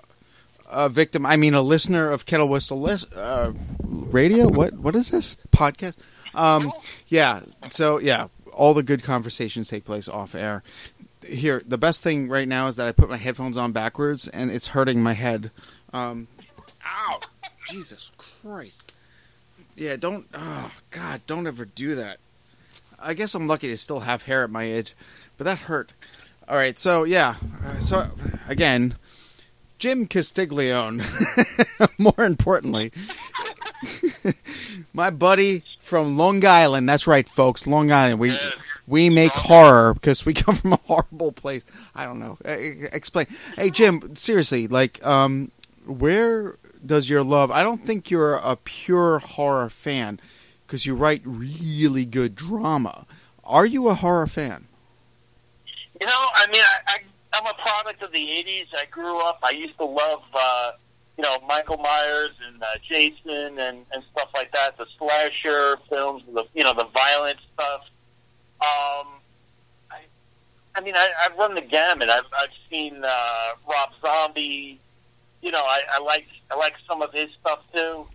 a 0.67 0.89
victim, 0.89 1.23
I 1.23 1.37
mean 1.37 1.53
a 1.53 1.61
listener 1.61 2.09
of 2.09 2.25
Kettle 2.25 2.49
Whistle 2.49 2.81
lis- 2.81 3.05
uh, 3.15 3.53
Radio, 3.83 4.47
what 4.47 4.73
what 4.73 4.95
is 4.95 5.11
this 5.11 5.37
podcast? 5.51 5.97
Um, 6.33 6.73
yeah, 7.09 7.41
so 7.69 7.99
yeah, 7.99 8.29
all 8.53 8.73
the 8.73 8.81
good 8.81 9.03
conversations 9.03 9.67
take 9.67 9.85
place 9.85 10.09
off 10.09 10.33
air. 10.33 10.63
here, 11.23 11.61
the 11.63 11.77
best 11.77 12.01
thing 12.01 12.27
right 12.27 12.47
now 12.47 12.65
is 12.65 12.75
that 12.77 12.87
I 12.87 12.91
put 12.91 13.07
my 13.07 13.17
headphones 13.17 13.55
on 13.55 13.71
backwards, 13.71 14.27
and 14.27 14.49
it's 14.49 14.69
hurting 14.69 15.03
my 15.03 15.13
head. 15.13 15.51
Um, 15.93 16.27
ow! 16.83 17.19
Jesus 17.67 18.11
Christ! 18.17 18.95
Yeah, 19.75 19.95
don't. 19.95 20.25
Oh 20.33 20.71
God, 20.89 21.21
don't 21.27 21.45
ever 21.45 21.65
do 21.65 21.93
that. 21.93 22.17
I 23.01 23.13
guess 23.13 23.35
I'm 23.35 23.47
lucky 23.47 23.67
to 23.67 23.77
still 23.77 24.01
have 24.01 24.23
hair 24.23 24.43
at 24.43 24.49
my 24.49 24.63
age, 24.63 24.95
but 25.37 25.45
that 25.45 25.59
hurt. 25.59 25.93
All 26.47 26.57
right, 26.57 26.77
so 26.79 27.03
yeah, 27.03 27.35
uh, 27.63 27.79
so 27.79 28.09
again, 28.47 28.95
Jim 29.77 30.07
Castiglione. 30.07 31.03
More 31.97 32.25
importantly, 32.25 32.91
my 34.93 35.09
buddy 35.09 35.63
from 35.79 36.17
Long 36.17 36.43
Island. 36.45 36.89
That's 36.89 37.07
right, 37.07 37.27
folks. 37.27 37.67
Long 37.67 37.91
Island. 37.91 38.19
We 38.19 38.37
we 38.87 39.09
make 39.09 39.31
horror 39.31 39.93
because 39.93 40.25
we 40.25 40.33
come 40.35 40.55
from 40.55 40.73
a 40.73 40.79
horrible 40.87 41.31
place. 41.31 41.63
I 41.95 42.05
don't 42.05 42.19
know. 42.19 42.37
Uh, 42.43 42.87
explain. 42.91 43.27
Hey, 43.55 43.69
Jim. 43.69 44.15
Seriously, 44.15 44.67
like, 44.67 45.05
um, 45.05 45.51
where 45.85 46.57
does 46.85 47.09
your 47.09 47.23
love? 47.23 47.51
I 47.51 47.63
don't 47.63 47.85
think 47.85 48.09
you're 48.09 48.35
a 48.35 48.55
pure 48.55 49.19
horror 49.19 49.69
fan 49.69 50.19
because 50.69 50.85
you 50.85 50.93
write 50.93 51.23
really 51.25 52.05
good 52.05 52.35
drama. 52.35 53.07
Are 53.43 53.65
you 53.65 53.87
a 53.87 53.95
horror 53.95 54.27
fan? 54.27 54.67
You 55.99 56.05
know, 56.05 56.13
I 56.13 56.45
mean, 56.51 56.61
I, 56.61 56.77
I, 56.85 56.99
I'm 57.33 57.47
a 57.47 57.55
product 57.55 58.03
of 58.03 58.11
the 58.11 58.19
'80s. 58.19 58.67
I 58.77 58.85
grew 58.85 59.19
up. 59.19 59.39
I 59.41 59.49
used 59.49 59.77
to 59.79 59.85
love, 59.85 60.21
uh, 60.31 60.71
you 61.17 61.23
know, 61.23 61.39
Michael 61.47 61.77
Myers 61.77 62.29
and 62.47 62.61
uh, 62.61 62.67
Jason 62.87 63.57
and 63.59 63.83
and 63.91 64.03
stuff 64.11 64.29
like 64.35 64.51
that. 64.53 64.77
The 64.77 64.85
slasher 64.99 65.77
films, 65.89 66.21
the 66.31 66.45
you 66.53 66.63
know, 66.63 66.75
the 66.75 66.87
violent 66.93 67.39
stuff. 67.55 67.81
Um, 68.61 69.07
I, 69.89 70.01
I 70.75 70.81
mean, 70.81 70.95
I, 70.95 71.09
I've 71.25 71.35
run 71.35 71.55
the 71.55 71.61
gamut. 71.61 72.09
I've 72.09 72.29
I've 72.37 72.53
seen 72.69 73.01
uh, 73.03 73.49
Rob 73.67 73.89
Zombie. 74.01 74.79
You 75.41 75.49
know, 75.51 75.63
I, 75.63 75.81
I 75.93 75.99
like 75.99 76.27
I 76.51 76.55
like 76.55 76.75
some 76.87 77.01
of 77.01 77.11
his 77.11 77.29
stuff 77.41 77.59
too. 77.73 78.05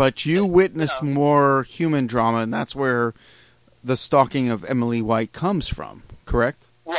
But 0.00 0.24
you 0.24 0.46
witness 0.46 1.02
more 1.02 1.62
human 1.64 2.06
drama, 2.06 2.38
and 2.38 2.50
that's 2.50 2.74
where 2.74 3.12
the 3.84 3.98
stalking 3.98 4.48
of 4.48 4.64
Emily 4.64 5.02
White 5.02 5.34
comes 5.34 5.68
from. 5.68 6.04
Correct? 6.24 6.68
Right. 6.86 6.98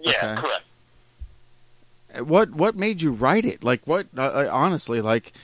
Yeah. 0.00 0.12
Okay. 0.38 0.40
Correct. 0.40 2.26
What 2.26 2.52
what 2.52 2.76
made 2.76 3.02
you 3.02 3.12
write 3.12 3.44
it? 3.44 3.62
Like 3.62 3.86
what? 3.86 4.06
Uh, 4.16 4.22
uh, 4.22 4.48
honestly, 4.50 5.02
like, 5.02 5.34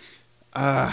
uh, 0.54 0.90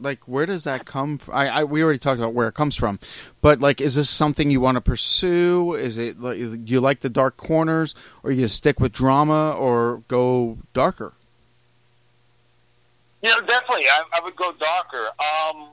like 0.00 0.26
where 0.26 0.46
does 0.46 0.64
that 0.64 0.86
come? 0.86 1.18
From? 1.18 1.34
I, 1.34 1.48
I 1.48 1.64
we 1.64 1.82
already 1.82 1.98
talked 1.98 2.18
about 2.18 2.32
where 2.32 2.48
it 2.48 2.54
comes 2.54 2.74
from, 2.74 2.98
but 3.42 3.60
like, 3.60 3.82
is 3.82 3.96
this 3.96 4.08
something 4.08 4.50
you 4.50 4.62
want 4.62 4.76
to 4.76 4.80
pursue? 4.80 5.74
Is 5.74 5.98
it 5.98 6.18
like 6.18 6.38
do 6.38 6.72
you 6.72 6.80
like 6.80 7.00
the 7.00 7.10
dark 7.10 7.36
corners, 7.36 7.94
or 8.22 8.32
you 8.32 8.48
stick 8.48 8.80
with 8.80 8.92
drama, 8.92 9.50
or 9.50 10.02
go 10.08 10.56
darker? 10.72 11.12
You 13.22 13.30
know, 13.30 13.40
definitely, 13.40 13.86
I, 13.88 14.02
I 14.14 14.20
would 14.24 14.36
go 14.36 14.52
darker. 14.52 15.08
Um, 15.20 15.68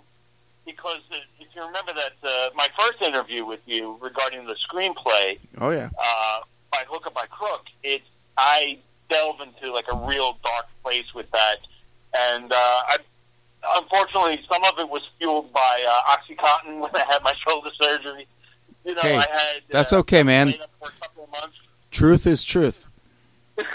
because 0.66 1.00
if 1.40 1.48
you 1.56 1.66
remember 1.66 1.94
that 1.94 2.14
uh, 2.28 2.50
my 2.56 2.68
first 2.78 3.02
interview 3.02 3.46
with 3.46 3.62
you 3.66 3.98
regarding 4.02 4.46
the 4.46 4.56
screenplay, 4.72 5.40
Oh 5.60 5.72
yeah, 5.72 5.90
uh, 6.00 6.40
by 6.72 6.84
hook 6.88 7.08
or 7.08 7.12
by 7.12 7.26
crook, 7.26 7.64
it's 7.84 8.06
I 8.38 8.78
delve 9.10 9.42
into 9.42 9.74
like 9.74 9.86
a 9.92 9.96
real 10.08 10.38
dark 10.44 10.68
place 10.84 11.12
with 11.16 11.30
that, 11.32 11.58
and 12.16 12.54
uh, 12.54 12.56
I 12.56 12.98
unfortunately 13.78 14.40
some 14.48 14.64
of 14.64 14.78
it 14.78 14.88
was 14.88 15.02
fueled 15.18 15.52
by 15.52 15.84
uh, 15.90 16.16
OxyContin 16.16 16.80
when 16.80 16.96
I 16.96 17.04
had 17.12 17.24
my 17.24 17.34
shoulder 17.48 17.72
surgery. 17.82 18.28
You 18.86 18.94
know, 18.94 19.02
Hey, 19.02 19.16
I 19.18 19.26
had 19.32 19.62
that's 19.70 19.92
uh, 19.92 19.98
okay, 20.00 20.22
man. 20.22 20.54
for 20.80 20.88
a 20.88 20.92
couple 21.02 21.24
of 21.24 21.32
months. 21.32 21.56
truth 21.90 22.28
is 22.28 22.44
truth. 22.44 22.86
and 23.58 23.66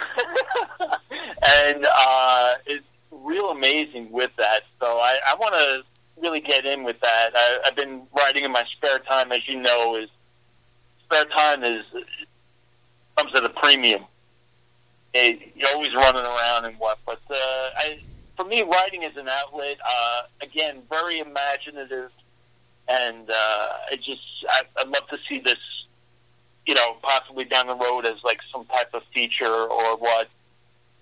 uh, 1.97 2.55
it's 2.67 2.85
real 3.25 3.51
amazing 3.51 4.11
with 4.11 4.31
that. 4.37 4.63
So 4.81 4.87
I, 4.87 5.19
I 5.27 5.35
want 5.37 5.55
to 5.55 5.83
really 6.21 6.41
get 6.41 6.65
in 6.65 6.85
with 6.85 7.01
that. 7.01 7.31
I, 7.35 7.59
I've 7.67 7.77
been 7.77 8.03
writing 8.17 8.45
in 8.45 8.53
my 8.53 8.65
spare 8.77 8.99
time, 9.01 9.33
as 9.33 9.47
you 9.49 9.61
know. 9.61 9.97
Is 9.97 10.09
spare 11.05 11.25
time 11.27 11.65
is 11.65 11.85
comes 13.17 13.35
at 13.35 13.45
a 13.45 13.51
premium. 13.51 14.05
It, 15.13 15.53
you're 15.55 15.71
always 15.71 15.95
running 15.95 16.25
around 16.25 16.65
and 16.65 16.77
what, 16.79 16.99
but 17.07 17.21
uh, 17.31 17.71
I, 17.77 18.01
for 18.37 18.45
me, 18.45 18.63
writing 18.63 19.05
is 19.05 19.17
an 19.17 19.29
outlet. 19.29 19.79
Uh, 19.89 20.23
again, 20.41 20.83
very 20.91 21.21
imaginative, 21.21 22.11
and 22.89 23.31
uh, 23.31 23.69
I 23.93 23.97
just 23.97 24.23
I, 24.49 24.63
I'd 24.79 24.89
love 24.89 25.07
to 25.09 25.19
see 25.29 25.39
this 25.39 25.59
you 26.67 26.75
know, 26.75 26.97
possibly 27.03 27.45
down 27.45 27.67
the 27.67 27.77
road 27.77 28.07
as 28.07 28.17
like 28.25 28.41
some 28.53 28.65
type 28.67 28.95
of 28.95 29.03
feature 29.13 29.47
or 29.47 29.97
what. 29.97 30.29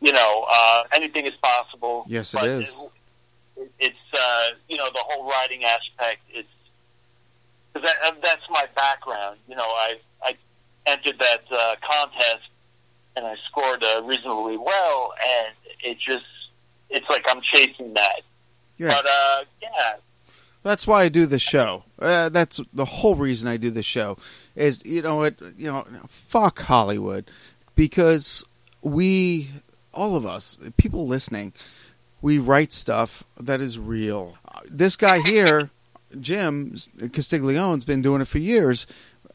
You 0.03 0.12
know, 0.12 0.47
uh, 0.51 0.83
anything 0.93 1.27
is 1.27 1.35
possible. 1.43 2.05
Yes, 2.09 2.35
it 2.35 2.45
is. 2.45 2.88
It, 3.57 3.71
it's 3.79 3.97
uh, 4.12 4.49
you 4.69 4.77
know 4.77 4.91
the 4.93 4.99
whole 5.01 5.29
writing 5.31 5.65
aspect. 5.65 6.21
It's 6.31 6.49
cause 7.73 7.83
that, 7.85 8.17
that's 8.23 8.43
my 8.51 8.67
background. 8.75 9.38
You 9.49 9.57
know, 9.57 9.62
I 9.62 9.99
I 10.23 10.37
entered 10.87 11.19
that 11.21 11.43
uh, 11.51 11.77
contest 11.81 12.49
and 13.17 13.27
I 13.27 13.37
scored 13.49 13.85
uh, 13.85 14.03
reasonably 14.05 14.57
well, 14.57 15.12
and 15.23 15.55
it 15.85 15.99
just 15.99 16.25
it's 16.91 17.09
like 17.09 17.25
I'm 17.29 17.41
chasing 17.41 17.95
that. 17.95 18.23
Yes. 18.79 19.03
But 19.03 19.11
uh, 19.11 19.45
yeah, 19.62 19.93
That's 20.62 20.87
why 20.87 21.03
I 21.05 21.09
do 21.09 21.27
the 21.27 21.38
show. 21.38 21.85
Uh, 21.99 22.29
that's 22.29 22.61
the 22.73 22.85
whole 22.85 23.15
reason 23.15 23.49
I 23.49 23.57
do 23.57 23.71
the 23.71 23.83
show. 23.83 24.17
Is 24.57 24.85
you 24.85 25.03
know 25.03 25.17
what 25.17 25.35
you 25.57 25.71
know? 25.71 25.87
Fuck 26.09 26.61
Hollywood, 26.61 27.31
because 27.75 28.45
we, 28.83 29.51
all 29.93 30.17
of 30.17 30.27
us, 30.27 30.59
people 30.77 31.07
listening, 31.07 31.53
we 32.21 32.39
write 32.39 32.73
stuff 32.73 33.25
that 33.39 33.61
is 33.61 33.79
real. 33.79 34.39
This 34.69 34.97
guy 34.97 35.21
here, 35.21 35.71
Jim 36.21 36.75
Castiglione's 37.13 37.85
been 37.85 38.03
doing 38.03 38.21
it 38.23 38.29
for 38.29 38.39
years. 38.39 38.87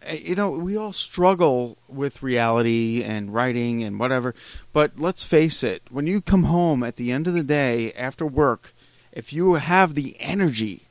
Uh, 0.07 0.13
You 0.13 0.35
know, 0.35 0.51
we 0.51 0.77
all 0.77 0.93
struggle 0.93 1.77
with 1.87 2.23
reality 2.23 3.03
and 3.03 3.33
writing 3.33 3.83
and 3.83 3.99
whatever. 3.99 4.35
But 4.73 4.99
let's 4.99 5.23
face 5.23 5.63
it, 5.63 5.83
when 5.89 6.07
you 6.07 6.21
come 6.21 6.43
home 6.43 6.83
at 6.83 6.95
the 6.97 7.11
end 7.11 7.27
of 7.27 7.33
the 7.33 7.43
day 7.43 7.91
after 7.93 8.25
work, 8.25 8.73
if 9.11 9.33
you 9.33 9.55
have 9.55 9.95
the 9.95 10.15
energy 10.19 10.83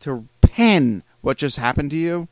to 0.00 0.26
pen 0.40 1.02
what 1.20 1.38
just 1.38 1.56
happened 1.58 1.90
to 1.90 1.96
you, 1.96 2.28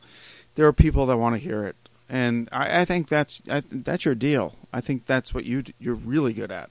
there 0.57 0.66
are 0.66 0.72
people 0.72 1.07
that 1.07 1.18
want 1.18 1.35
to 1.35 1.38
hear 1.40 1.64
it, 1.64 1.77
and 2.09 2.49
I, 2.51 2.81
I 2.81 2.85
think 2.85 3.09
that's 3.09 3.40
I, 3.49 3.62
that's 3.70 4.05
your 4.05 4.14
deal. 4.14 4.57
I 4.72 4.81
think 4.81 5.07
that's 5.07 5.33
what 5.35 5.44
you 5.44 5.62
you're 5.79 5.94
really 5.94 6.33
good 6.33 6.51
at. 6.51 6.70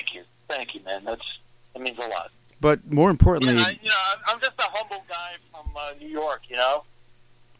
Thank 0.00 0.14
you, 0.14 0.22
thank 0.48 0.74
you, 0.74 0.80
man. 0.84 1.04
That's 1.04 1.22
that 1.74 1.82
means 1.82 1.98
a 1.98 2.02
lot. 2.08 2.30
But 2.60 2.90
more 2.92 3.10
importantly, 3.10 3.54
Yeah, 3.56 3.66
I, 3.66 3.70
you 3.82 3.88
know, 3.88 3.94
I'm- 4.28 4.40
just 4.40 4.52
a 4.58 4.62
humble 4.70 5.02
guy 5.08 5.32
from 5.50 5.66
uh, 5.76 5.92
New 5.98 6.08
York. 6.08 6.42
You 6.48 6.56
know, 6.56 6.84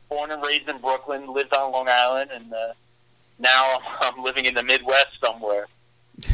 born 0.09 0.31
and 0.31 0.43
raised 0.45 0.69
in 0.69 0.79
Brooklyn, 0.81 1.33
lived 1.33 1.53
on 1.55 1.73
Long 1.73 1.89
Island, 1.89 2.31
and 2.33 2.53
uh, 2.53 2.73
now 3.39 3.81
I'm 4.01 4.23
living 4.23 4.45
in 4.47 4.55
the 4.55 4.63
Midwest 4.63 5.09
somewhere. 5.23 5.67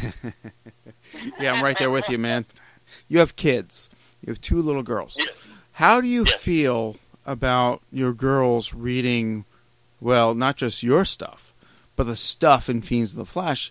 yeah, 1.41 1.53
I'm 1.53 1.63
right 1.63 1.79
there 1.79 1.91
with 1.91 2.09
you, 2.09 2.19
man. 2.19 2.45
You 3.09 3.19
have 3.19 3.37
kids. 3.37 3.89
You 4.25 4.31
have 4.33 4.41
two 4.41 4.61
little 4.63 4.83
girls. 4.83 5.17
Yeah. 5.19 5.27
How 5.73 6.01
do 6.01 6.09
you 6.09 6.25
Yes. 6.25 6.41
feel 6.41 6.97
about 7.25 7.83
your 7.93 8.13
girls 8.13 8.73
reading, 8.73 9.45
well, 10.01 10.35
not 10.35 10.57
just 10.57 10.83
your 10.83 11.05
stuff, 11.05 11.53
but 11.97 12.05
the 12.05 12.17
stuff 12.17 12.69
in 12.69 12.83
Fiends 12.83 13.13
of 13.13 13.19
the 13.19 13.25
Flesh 13.25 13.71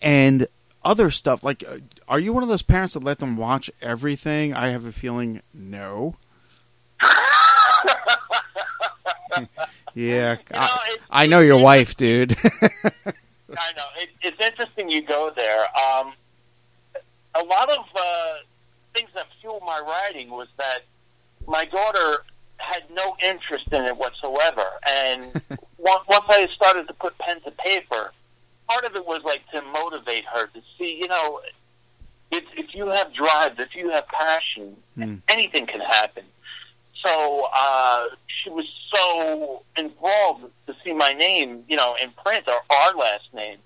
and 0.00 0.46
other 0.84 1.10
stuff? 1.10 1.42
Like, 1.42 1.64
uh, 1.66 1.78
are 2.08 2.18
you 2.18 2.32
one 2.32 2.42
of 2.42 2.48
those 2.48 2.62
parents 2.62 2.94
that 2.94 3.02
let 3.02 3.18
them 3.18 3.36
watch 3.36 3.70
everything? 3.80 4.54
I 4.54 4.68
have 4.68 4.84
a 4.84 4.92
feeling 4.92 5.40
no. 5.52 6.16
yeah, 9.94 10.32
You 10.32 10.36
know, 10.36 10.38
I, 10.52 10.96
I 11.10 11.26
know 11.26 11.40
your 11.40 11.58
wife, 11.58 11.96
dude. 11.96 12.36
I 13.56 13.72
know 13.76 13.86
it, 13.98 14.10
it's 14.22 14.40
interesting 14.40 14.88
you 14.90 15.02
go 15.02 15.32
there. 15.34 15.62
Um, 15.76 16.12
a 17.34 17.42
lot 17.42 17.70
of 17.70 17.84
uh, 17.94 18.34
things 18.94 19.10
that 19.14 19.26
fueled 19.40 19.62
my 19.66 19.80
writing 19.80 20.30
was 20.30 20.48
that 20.56 20.82
my 21.46 21.64
daughter 21.64 22.24
had 22.56 22.82
no 22.90 23.16
interest 23.22 23.66
in 23.72 23.82
it 23.84 23.96
whatsoever, 23.96 24.64
and 24.86 25.24
once 25.78 26.04
I 26.28 26.48
started 26.54 26.86
to 26.88 26.94
put 26.94 27.16
pen 27.18 27.40
to 27.42 27.50
paper, 27.52 28.12
part 28.68 28.84
of 28.84 28.94
it 28.96 29.04
was 29.06 29.22
like 29.24 29.42
to 29.52 29.62
motivate 29.62 30.24
her 30.26 30.46
to 30.48 30.62
see, 30.78 30.96
you 30.96 31.08
know, 31.08 31.40
if 32.30 32.44
if 32.56 32.74
you 32.74 32.86
have 32.88 33.12
drive, 33.14 33.58
if 33.60 33.74
you 33.74 33.90
have 33.90 34.06
passion, 34.08 34.76
Hmm. 34.96 35.16
anything 35.28 35.66
can 35.66 35.80
happen. 35.80 36.24
So 37.02 37.48
uh, 37.54 38.06
she 38.26 38.48
was 38.50 38.64
so 38.92 39.62
enthralled 39.76 40.50
to 40.66 40.74
see 40.84 40.92
my 40.92 41.12
name, 41.12 41.64
you 41.68 41.76
know, 41.76 41.96
in 42.02 42.10
print 42.24 42.44
or 42.48 42.60
our 42.74 42.94
last 42.94 43.32
name. 43.34 43.58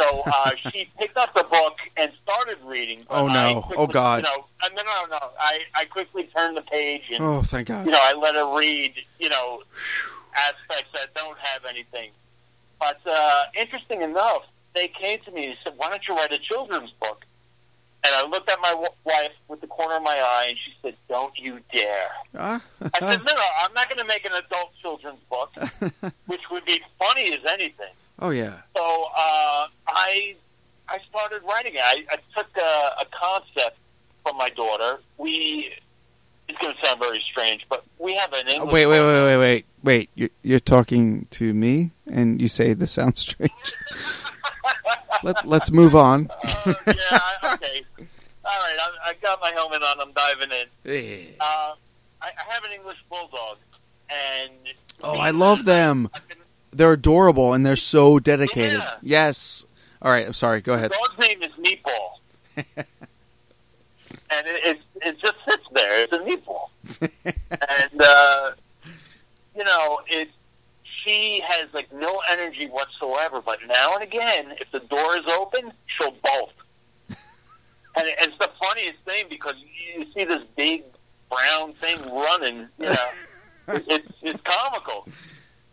So 0.00 0.22
uh, 0.26 0.52
she 0.72 0.88
picked 0.98 1.16
up 1.16 1.34
the 1.34 1.44
book 1.44 1.76
and 1.96 2.10
started 2.24 2.58
reading. 2.64 3.02
Oh, 3.10 3.28
no. 3.28 3.64
I 3.68 3.74
Oh, 3.76 3.86
God. 3.86 4.16
You 4.18 4.22
know, 4.30 4.44
no, 4.74 4.82
no, 4.82 5.06
no. 5.10 5.30
I, 5.38 5.60
I 5.74 5.84
quickly 5.84 6.24
turned 6.36 6.56
the 6.56 6.62
page 6.62 7.02
and 7.12 7.22
oh, 7.22 7.42
thank 7.42 7.68
God. 7.68 7.84
you 7.86 7.92
know 7.92 8.00
I 8.02 8.12
let 8.14 8.34
her 8.34 8.56
read, 8.58 8.94
you 9.20 9.28
know, 9.28 9.62
aspects 10.36 10.90
that 10.94 11.14
don't 11.14 11.38
have 11.38 11.64
anything. 11.64 12.10
But 12.80 12.98
uh, 13.06 13.44
interesting 13.56 14.02
enough, 14.02 14.42
they 14.74 14.88
came 14.88 15.18
to 15.20 15.30
me 15.30 15.46
and 15.46 15.56
said, 15.64 15.74
"Why 15.76 15.90
don't 15.90 16.06
you 16.06 16.14
write 16.16 16.32
a 16.32 16.38
children's 16.38 16.90
book?" 17.00 17.24
And 18.04 18.14
I 18.14 18.24
looked 18.26 18.48
at 18.48 18.60
my 18.60 18.70
w- 18.70 18.88
wife 19.04 19.32
with 19.48 19.60
the 19.60 19.66
corner 19.66 19.96
of 19.96 20.02
my 20.02 20.16
eye, 20.20 20.46
and 20.50 20.58
she 20.58 20.72
said, 20.82 20.94
"Don't 21.08 21.36
you 21.36 21.60
dare!" 21.74 22.10
Ah, 22.38 22.62
I 22.94 23.00
said, 23.00 23.24
"No, 23.24 23.34
no, 23.34 23.42
I'm 23.62 23.74
not 23.74 23.88
going 23.88 23.98
to 23.98 24.04
make 24.04 24.24
an 24.24 24.32
adult 24.32 24.70
children's 24.80 25.18
book, 25.28 25.50
which 26.26 26.42
would 26.50 26.64
be 26.64 26.80
funny 26.98 27.32
as 27.32 27.40
anything." 27.46 27.92
oh 28.20 28.30
yeah. 28.30 28.60
So 28.76 28.82
uh, 29.16 29.66
I 29.88 30.36
I 30.88 30.98
started 31.10 31.42
writing 31.42 31.74
it. 31.74 31.82
I, 31.82 32.04
I 32.10 32.16
took 32.36 32.46
a, 32.56 33.02
a 33.02 33.06
concept 33.12 33.76
from 34.22 34.36
my 34.36 34.50
daughter. 34.50 35.00
We 35.16 35.72
it's 36.48 36.58
going 36.58 36.74
to 36.74 36.80
sound 36.86 36.98
very 37.00 37.22
strange, 37.30 37.66
but 37.68 37.84
we 37.98 38.14
have 38.14 38.32
an 38.32 38.46
Oh, 38.48 38.52
English. 38.52 38.72
wait, 38.72 38.86
wait, 38.86 39.00
wait, 39.00 39.24
wait, 39.24 39.36
wait, 39.36 39.66
wait. 39.82 40.10
You're, 40.14 40.30
you're 40.42 40.60
talking 40.60 41.26
to 41.32 41.52
me, 41.54 41.90
and 42.10 42.40
you 42.40 42.48
say 42.48 42.72
this 42.74 42.92
sounds 42.92 43.20
strange. 43.20 43.52
Let, 45.24 45.46
let's 45.48 45.70
move 45.72 45.96
on. 45.96 46.30
Uh, 46.44 46.74
yeah, 46.86 46.94
I- 47.10 47.54
okay. 47.54 47.82
All 48.44 48.60
right, 48.62 48.76
I, 48.80 49.10
I 49.10 49.14
got 49.20 49.40
my 49.40 49.50
helmet 49.50 49.82
on. 49.82 50.00
I'm 50.00 50.12
diving 50.12 50.50
in. 50.50 51.34
Uh, 51.40 51.44
I, 51.44 51.74
I 52.22 52.52
have 52.52 52.64
an 52.64 52.70
English 52.72 52.98
bulldog, 53.10 53.58
and 54.08 54.52
Oh, 55.02 55.18
I 55.18 55.30
love 55.30 55.64
them. 55.64 56.08
Been, 56.28 56.38
They're 56.70 56.92
adorable, 56.92 57.52
and 57.52 57.66
they're 57.66 57.76
so 57.76 58.18
dedicated. 58.20 58.78
Yeah. 58.78 58.94
Yes. 59.02 59.66
All 60.00 60.10
right. 60.10 60.24
I'm 60.26 60.32
sorry. 60.32 60.60
Go 60.60 60.72
the 60.72 60.78
ahead. 60.78 60.92
dog's 60.92 61.18
name 61.18 61.42
is 61.42 61.50
Meatball, 61.58 62.56
and 64.30 64.46
it, 64.46 64.64
it 64.64 64.78
it 65.02 65.20
just 65.20 65.34
sits 65.48 65.64
there. 65.72 66.02
It's 66.04 66.12
a 66.12 66.18
meatball, 66.18 66.68
and 67.50 68.00
uh, 68.02 68.50
you 69.56 69.64
know 69.64 70.00
it. 70.08 70.28
She 71.04 71.40
has 71.46 71.72
like 71.74 71.92
no 71.92 72.17
energy 72.30 72.66
whatsoever, 72.66 73.40
but 73.40 73.58
now 73.66 73.94
and 73.94 74.02
again, 74.02 74.54
if 74.60 74.70
the 74.70 74.80
door 74.80 75.16
is 75.16 75.26
open, 75.26 75.72
she'll 75.86 76.14
bolt. 76.22 76.52
And 77.96 78.06
it's 78.06 78.38
the 78.38 78.50
funniest 78.60 79.00
thing 79.04 79.24
because 79.28 79.54
you 79.58 80.06
see 80.14 80.24
this 80.24 80.42
big 80.56 80.84
brown 81.28 81.72
thing 81.74 81.98
running, 82.14 82.68
you 82.78 82.86
know, 82.86 83.08
it's 83.68 84.12
it's 84.22 84.40
comical. 84.42 85.08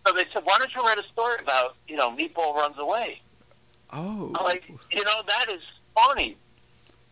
So 0.07 0.13
they 0.13 0.25
said, 0.33 0.43
"Why 0.43 0.57
don't 0.57 0.73
you 0.73 0.81
write 0.81 0.97
a 0.97 1.03
story 1.13 1.35
about 1.39 1.75
you 1.87 1.97
know 1.97 2.09
Meatball 2.09 2.55
runs 2.55 2.79
away?" 2.79 3.21
Oh. 3.91 4.31
I'm 4.35 4.43
like, 4.43 4.63
you 4.91 5.03
know, 5.03 5.21
that 5.27 5.49
is 5.49 5.61
funny. 5.93 6.37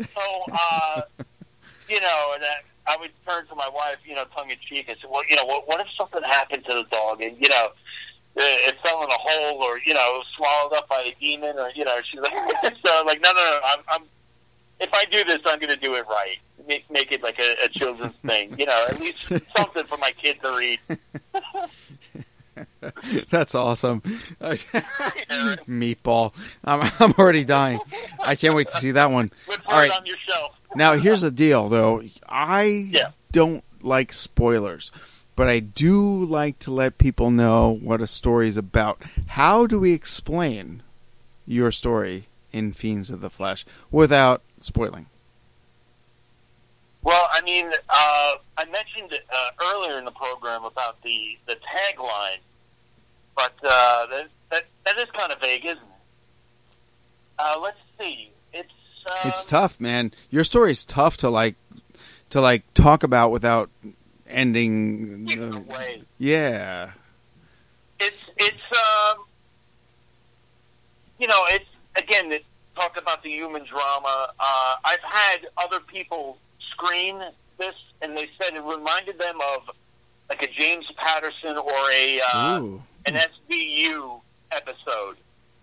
So, 0.02 0.22
uh, 0.52 1.02
you 1.90 2.02
know, 2.02 2.32
and 2.36 2.44
I, 2.44 2.94
I 2.94 2.98
would 2.98 3.12
turn 3.28 3.48
to 3.48 3.56
my 3.56 3.70
wife, 3.70 3.98
you 4.06 4.16
know, 4.16 4.26
tongue 4.36 4.50
in 4.50 4.58
cheek, 4.68 4.86
and 4.90 4.98
say, 5.02 5.08
well, 5.10 5.24
you 5.30 5.36
know, 5.36 5.46
what, 5.46 5.68
what 5.68 5.80
if 5.80 5.88
something 5.98 6.22
happened 6.24 6.66
to 6.66 6.74
the 6.74 6.84
dog, 6.92 7.22
and 7.22 7.38
you 7.40 7.50
know, 7.50 7.70
it, 8.36 8.76
fell 8.84 9.04
in 9.04 9.10
a 9.10 9.18
hole, 9.18 9.64
or 9.64 9.80
you 9.86 9.94
know, 9.94 10.22
swallowed 10.36 10.74
up 10.74 10.88
by 10.90 11.02
a 11.02 11.14
demon, 11.20 11.58
or 11.58 11.70
you 11.76 11.86
know, 11.86 11.98
she's 12.10 12.20
like, 12.22 12.34
so 12.86 13.04
like, 13.06 13.22
no, 13.22 13.32
no, 13.32 13.40
no, 13.42 13.60
I'm, 13.66 13.80
I'm 13.90 14.02
if 14.80 14.94
I 14.94 15.06
do 15.06 15.24
this, 15.24 15.40
I'm 15.46 15.60
going 15.60 15.70
to 15.70 15.78
do 15.78 15.94
it 15.96 16.06
right. 16.10 16.38
Make, 16.68 16.90
make 16.92 17.12
it 17.12 17.22
like 17.24 17.40
a, 17.40 17.56
a 17.66 17.70
children's 17.70 18.16
thing, 18.26 18.58
you 18.60 18.66
know, 18.66 18.86
at 18.90 19.00
least 19.00 19.20
something 19.56 19.86
for 19.86 19.98
my 19.98 20.12
kid 20.12 20.38
to 20.44 20.56
read. 20.58 20.80
That's 23.30 23.56
awesome. 23.56 24.02
Meatball. 25.68 26.34
I'm, 26.64 26.92
I'm 27.00 27.14
already 27.14 27.44
dying. 27.44 27.80
I 28.20 28.36
can't 28.36 28.56
wait 28.56 28.68
to 28.70 28.78
see 28.78 28.92
that 28.92 29.10
one. 29.12 29.32
All 29.68 29.78
right. 29.78 29.92
on 29.92 30.06
your 30.06 30.18
shelf. 30.28 30.52
Now, 30.76 30.94
here's 30.94 31.22
the 31.22 31.32
deal, 31.32 31.70
though. 31.70 32.04
I 32.28 32.64
Yeah. 32.64 33.12
don't 33.32 33.64
like 33.82 34.12
spoilers, 34.14 34.92
but 35.36 35.48
I 35.50 35.60
do 35.60 36.24
like 36.26 36.60
to 36.60 36.72
let 36.72 36.98
people 36.98 37.32
know 37.32 37.80
what 37.82 38.02
a 38.02 38.08
story 38.08 38.48
is 38.48 38.58
about. 38.58 39.02
How 39.28 39.66
do 39.66 39.80
we 39.80 39.94
explain 39.94 40.84
your 41.46 41.72
story 41.72 42.28
in 42.52 42.74
Fiends 42.74 43.10
of 43.10 43.22
the 43.22 43.30
Flesh 43.30 43.66
without 43.92 44.42
spoiling? 44.62 45.08
Well, 47.02 47.28
I 47.32 47.42
mean, 47.42 47.70
uh, 47.90 48.34
I 48.58 48.66
mentioned 48.72 49.20
uh, 49.34 49.50
earlier 49.74 49.98
in 49.98 50.06
the 50.06 50.12
program 50.12 50.64
about 50.64 51.02
the, 51.02 51.38
the 51.48 51.56
tagline, 51.56 52.38
but 53.36 53.54
uh, 53.64 54.06
that, 54.08 54.28
that 54.52 54.66
that 54.86 54.98
is 54.98 55.10
kind 55.12 55.32
of 55.32 55.42
vague, 55.42 55.66
isn't 55.66 55.78
it? 55.78 55.84
Uh, 57.40 57.60
let's 57.62 57.78
see. 58.00 58.30
It's 58.54 58.72
It's 59.26 59.44
tough, 59.44 59.80
man. 59.82 60.14
Your 60.30 60.44
story 60.44 60.72
is 60.72 60.86
tough 60.86 61.18
to 61.18 61.30
like 61.30 61.56
to 62.30 62.40
like 62.40 62.64
talk 62.74 63.04
about 63.04 63.32
without 63.32 63.70
ending. 64.34 65.28
uh, 65.68 65.84
yeah. 66.18 66.92
It's 68.00 68.26
it's 68.38 68.58
um, 68.72 69.24
you 71.20 71.28
know, 71.28 71.46
it's 71.50 71.70
again 71.96 72.32
it 72.32 72.44
talk 72.76 72.98
about 72.98 73.24
the 73.24 73.30
human 73.30 73.66
drama. 73.66 74.34
Uh, 74.40 74.76
I've 74.84 75.04
had 75.04 75.48
other 75.58 75.80
people 75.80 76.38
screen 76.72 77.22
this, 77.58 77.76
and 78.02 78.18
they 78.18 78.30
said 78.40 78.56
it 78.56 78.64
reminded 78.64 79.18
them 79.20 79.38
of 79.54 79.70
like 80.30 80.42
a 80.42 80.48
James 80.48 80.86
Patterson 80.98 81.58
or 81.58 81.92
a 81.94 82.20
uh, 82.34 82.62
an 83.06 83.16
SVU 83.50 84.22
episode. 84.52 85.18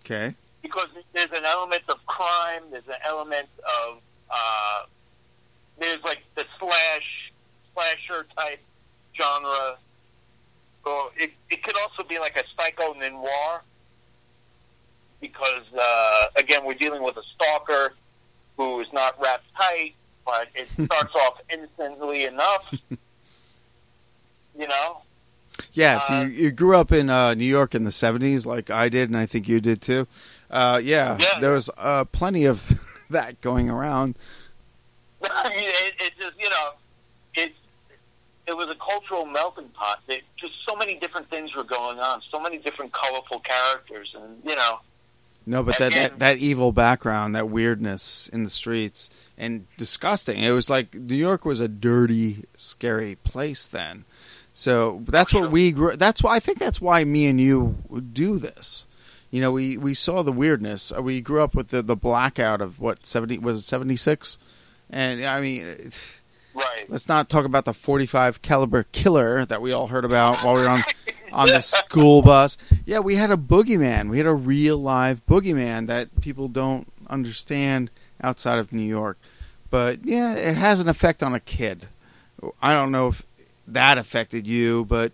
Okay. 0.05 0.33
because 0.63 0.87
there's 1.13 1.31
an 1.31 1.45
element 1.45 1.83
of 1.89 2.03
crime, 2.07 2.63
there's 2.71 2.87
an 2.87 2.95
element 3.05 3.47
of 3.85 3.97
uh, 4.31 4.85
there's 5.79 6.03
like 6.03 6.19
the 6.35 6.45
slash 6.59 7.30
slasher 7.73 8.25
type 8.37 8.59
genre. 9.17 9.77
So 10.83 11.11
it 11.15 11.31
it 11.49 11.63
could 11.63 11.77
also 11.77 12.03
be 12.03 12.17
like 12.19 12.37
a 12.37 12.43
psycho 12.55 12.93
noir 12.93 13.61
because 15.19 15.63
uh, 15.79 16.25
again 16.35 16.65
we're 16.65 16.73
dealing 16.73 17.03
with 17.03 17.17
a 17.17 17.23
stalker 17.35 17.93
who 18.57 18.79
is 18.79 18.87
not 18.93 19.19
wrapped 19.21 19.45
tight, 19.55 19.93
but 20.25 20.47
it 20.55 20.67
starts 20.85 21.13
off 21.15 21.39
innocently 21.49 22.25
enough. 22.25 22.73
You 24.57 24.67
know, 24.67 25.01
Yeah, 25.73 25.97
if 25.97 26.09
Uh, 26.09 26.13
you, 26.25 26.43
you 26.45 26.51
grew 26.51 26.75
up 26.75 26.91
in 26.91 27.09
uh, 27.09 27.33
New 27.35 27.45
York 27.45 27.73
in 27.73 27.83
the 27.85 27.89
70s, 27.89 28.45
like 28.45 28.69
I 28.69 28.89
did, 28.89 29.09
and 29.09 29.17
I 29.17 29.25
think 29.25 29.47
you 29.47 29.61
did 29.61 29.81
too, 29.81 30.07
uh, 30.49 30.81
yeah, 30.83 31.17
Yeah. 31.19 31.39
there 31.39 31.51
was 31.51 31.69
uh, 31.77 32.03
plenty 32.05 32.45
of 32.45 32.79
that 33.09 33.39
going 33.41 33.69
around. 33.69 34.15
it, 35.23 35.93
it 35.99 36.13
just 36.19 36.39
you 36.39 36.49
know 36.49 36.71
it 38.51 38.57
was 38.57 38.69
a 38.69 38.75
cultural 38.75 39.25
melting 39.25 39.69
pot. 39.69 40.01
It, 40.07 40.23
just 40.37 40.53
so 40.67 40.75
many 40.75 40.95
different 40.95 41.29
things 41.29 41.55
were 41.55 41.63
going 41.63 41.99
on, 41.99 42.21
so 42.29 42.39
many 42.39 42.57
different 42.59 42.93
colorful 42.93 43.39
characters, 43.39 44.13
and 44.15 44.37
you 44.45 44.55
know, 44.55 44.79
No, 45.45 45.63
but 45.63 45.79
that, 45.79 45.93
that, 45.93 46.19
that 46.19 46.37
evil 46.37 46.71
background, 46.71 47.35
that 47.35 47.49
weirdness 47.49 48.29
in 48.29 48.43
the 48.43 48.49
streets, 48.49 49.09
and 49.37 49.65
disgusting. 49.77 50.39
It 50.39 50.51
was 50.51 50.69
like 50.69 50.93
New 50.93 51.15
York 51.15 51.45
was 51.45 51.59
a 51.59 51.67
dirty, 51.67 52.45
scary 52.57 53.15
place 53.15 53.67
then. 53.67 54.05
So 54.53 55.01
that's 55.07 55.33
what 55.33 55.49
we 55.49 55.71
grew. 55.71 55.95
That's 55.95 56.21
why 56.21 56.35
I 56.35 56.39
think 56.39 56.59
that's 56.59 56.81
why 56.81 57.03
me 57.05 57.25
and 57.27 57.39
you 57.39 57.77
do 58.13 58.37
this. 58.37 58.85
You 59.31 59.39
know, 59.39 59.51
we, 59.53 59.77
we 59.77 59.93
saw 59.93 60.23
the 60.23 60.31
weirdness. 60.33 60.91
Uh, 60.91 61.01
We 61.01 61.21
grew 61.21 61.41
up 61.41 61.55
with 61.55 61.69
the, 61.69 61.81
the 61.81 61.95
blackout 61.95 62.61
of 62.61 62.79
what 62.81 63.05
seventy 63.05 63.37
was 63.37 63.57
it 63.57 63.61
seventy 63.61 63.95
six, 63.95 64.37
and 64.89 65.25
I 65.25 65.39
mean, 65.39 65.91
right? 66.53 66.85
let's 66.89 67.07
not 67.07 67.29
talk 67.29 67.45
about 67.45 67.65
the 67.65 67.73
forty 67.73 68.05
five 68.05 68.41
caliber 68.41 68.83
killer 68.91 69.45
that 69.45 69.61
we 69.61 69.71
all 69.71 69.87
heard 69.87 70.05
about 70.05 70.43
while 70.43 70.55
we 70.55 70.61
were 70.61 70.69
on 70.69 70.83
on 71.31 71.47
the 71.47 71.61
school 71.61 72.21
bus. 72.21 72.57
Yeah, 72.85 72.99
we 72.99 73.15
had 73.15 73.31
a 73.31 73.37
boogeyman. 73.37 74.09
We 74.09 74.17
had 74.17 74.27
a 74.27 74.33
real 74.33 74.77
live 74.77 75.25
boogeyman 75.25 75.87
that 75.87 76.21
people 76.21 76.47
don't 76.47 76.91
understand 77.09 77.89
outside 78.21 78.59
of 78.59 78.71
New 78.71 78.81
York. 78.81 79.17
But 79.69 80.05
yeah, 80.05 80.35
it 80.35 80.55
has 80.55 80.79
an 80.79 80.89
effect 80.89 81.23
on 81.23 81.33
a 81.33 81.39
kid. 81.39 81.87
I 82.61 82.73
don't 82.73 82.91
know 82.91 83.07
if 83.07 83.25
that 83.67 83.97
affected 83.97 84.47
you, 84.47 84.85
but 84.85 85.13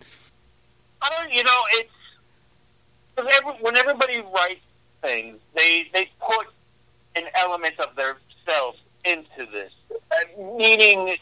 I 1.01 1.09
don't, 1.09 1.33
you 1.33 1.43
know, 1.43 1.61
it's 1.73 1.91
every, 3.17 3.51
when 3.61 3.77
everybody 3.77 4.19
writes 4.33 4.61
things, 5.01 5.37
they 5.53 5.87
they 5.93 6.09
put 6.25 6.47
an 7.15 7.25
element 7.35 7.75
of 7.79 7.95
themselves 7.95 8.79
into 9.05 9.51
this, 9.51 9.71
uh, 9.91 10.41
meaning 10.57 11.17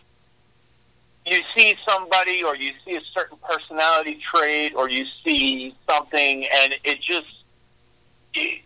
you 1.25 1.41
see 1.57 1.75
somebody 1.87 2.43
or 2.43 2.55
you 2.55 2.71
see 2.85 2.95
a 2.95 3.01
certain 3.13 3.37
personality 3.47 4.19
trait 4.31 4.73
or 4.75 4.89
you 4.89 5.05
see 5.23 5.75
something 5.87 6.45
and 6.53 6.75
it 6.83 7.01
just 7.01 7.25
it, 8.33 8.61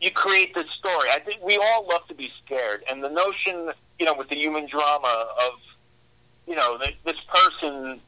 you 0.00 0.10
create 0.10 0.54
this 0.54 0.66
story. 0.78 1.08
I 1.10 1.20
think 1.20 1.42
we 1.42 1.56
all 1.56 1.86
love 1.88 2.06
to 2.08 2.14
be 2.14 2.30
scared, 2.44 2.84
and 2.90 3.02
the 3.02 3.08
notion, 3.08 3.70
you 3.98 4.04
know, 4.04 4.12
with 4.12 4.28
the 4.28 4.36
human 4.36 4.68
drama 4.68 5.28
of, 5.40 5.54
you 6.46 6.54
know, 6.54 6.76
that 6.78 6.92
this 7.04 7.16
person 7.32 8.00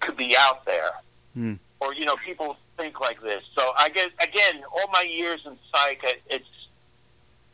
could 0.00 0.16
be 0.16 0.34
out 0.38 0.64
there, 0.64 0.90
Hmm. 1.34 1.54
or 1.80 1.92
you 1.94 2.06
know, 2.06 2.16
people 2.24 2.56
think 2.78 3.00
like 3.00 3.20
this. 3.20 3.42
So 3.54 3.72
I 3.76 3.90
guess 3.90 4.08
again, 4.22 4.62
all 4.72 4.88
my 4.90 5.02
years 5.02 5.42
in 5.44 5.58
psych, 5.70 6.02
it's 6.30 6.46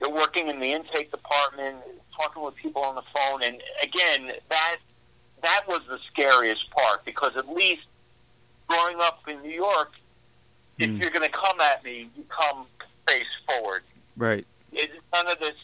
you're 0.01 0.11
working 0.11 0.49
in 0.49 0.61
the 0.61 0.73
intake 0.73 1.11
department, 1.11 1.79
talking 2.17 2.43
with 2.43 2.55
people 2.57 2.83
on 2.83 2.95
the 2.95 3.03
phone, 3.15 3.43
and 3.43 3.61
again, 3.83 4.33
that 4.51 4.77
that 5.45 5.63
was 5.69 5.81
the 5.89 5.99
scariest 6.11 6.71
part 6.71 7.05
because 7.05 7.33
at 7.37 7.49
least 7.49 7.83
growing 8.69 9.01
up 9.01 9.21
in 9.29 9.41
New 9.43 9.51
York, 9.51 9.93
if 10.79 10.91
Mm. 10.91 11.01
you're 11.01 11.11
going 11.11 11.29
to 11.31 11.37
come 11.37 11.61
at 11.61 11.85
me, 11.85 12.09
you 12.17 12.25
come 12.29 12.67
face 13.07 13.25
forward. 13.47 13.83
Right. 14.17 14.47
It's 14.73 14.93
none 15.13 15.29
of 15.29 15.39
this. 15.39 15.55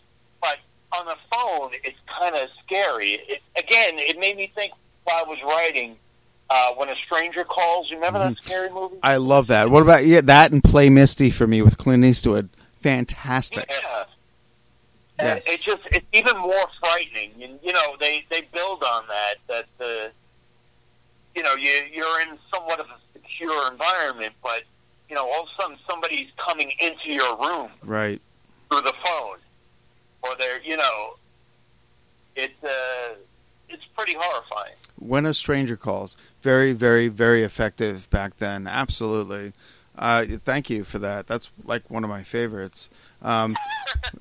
But 0.40 0.58
on 0.92 1.06
the 1.06 1.16
phone, 1.30 1.72
it's 1.82 1.98
kind 2.18 2.36
of 2.36 2.48
scary. 2.64 3.14
It, 3.28 3.42
again, 3.56 3.98
it 3.98 4.18
made 4.18 4.36
me 4.36 4.52
think 4.54 4.72
while 5.04 5.24
I 5.24 5.28
was 5.28 5.38
writing. 5.44 5.96
Uh, 6.52 6.72
when 6.72 6.88
a 6.88 6.96
stranger 7.06 7.44
calls, 7.44 7.88
you 7.88 7.94
remember 7.94 8.18
that 8.18 8.34
scary 8.42 8.68
movie? 8.70 8.96
I 9.04 9.18
love 9.18 9.46
that. 9.46 9.70
What 9.70 9.84
about 9.84 10.04
yeah, 10.04 10.20
that 10.22 10.50
and 10.50 10.60
Play 10.64 10.90
Misty 10.90 11.30
for 11.30 11.46
me 11.46 11.62
with 11.62 11.78
Clint 11.78 12.04
Eastwood? 12.04 12.48
Fantastic. 12.80 13.70
Yeah. 13.70 14.02
And 15.20 15.28
Yes. 15.36 15.48
it 15.48 15.60
just 15.60 15.82
it's 15.92 16.06
even 16.12 16.36
more 16.38 16.66
frightening. 16.80 17.32
And 17.42 17.58
you 17.62 17.72
know, 17.72 17.96
they 18.00 18.24
they 18.30 18.42
build 18.52 18.82
on 18.82 19.06
that 19.08 19.34
that 19.48 19.66
the 19.78 20.10
you 21.34 21.42
know, 21.42 21.54
you 21.54 21.70
you're 21.92 22.20
in 22.22 22.38
somewhat 22.52 22.80
of 22.80 22.86
a 22.86 22.98
secure 23.12 23.70
environment, 23.70 24.34
but 24.42 24.62
you 25.08 25.14
know, 25.16 25.28
all 25.30 25.42
of 25.42 25.48
a 25.58 25.62
sudden 25.62 25.76
somebody's 25.88 26.28
coming 26.36 26.72
into 26.78 27.12
your 27.12 27.36
room 27.38 27.70
Right. 27.82 28.20
through 28.70 28.82
the 28.82 28.94
phone. 29.04 29.38
Or 30.22 30.36
they're 30.36 30.60
you 30.62 30.76
know 30.76 31.14
it's 32.36 32.62
uh 32.64 33.14
it's 33.68 33.84
pretty 33.96 34.14
horrifying. 34.18 34.74
When 34.98 35.24
a 35.26 35.32
stranger 35.34 35.76
calls, 35.76 36.16
very, 36.42 36.72
very, 36.72 37.08
very 37.08 37.42
effective 37.44 38.08
back 38.10 38.36
then. 38.38 38.66
Absolutely. 38.66 39.52
Uh, 39.96 40.24
thank 40.44 40.68
you 40.70 40.82
for 40.84 40.98
that. 40.98 41.26
That's 41.26 41.50
like 41.64 41.88
one 41.90 42.04
of 42.04 42.10
my 42.10 42.22
favorites. 42.22 42.90
Um, 43.22 43.56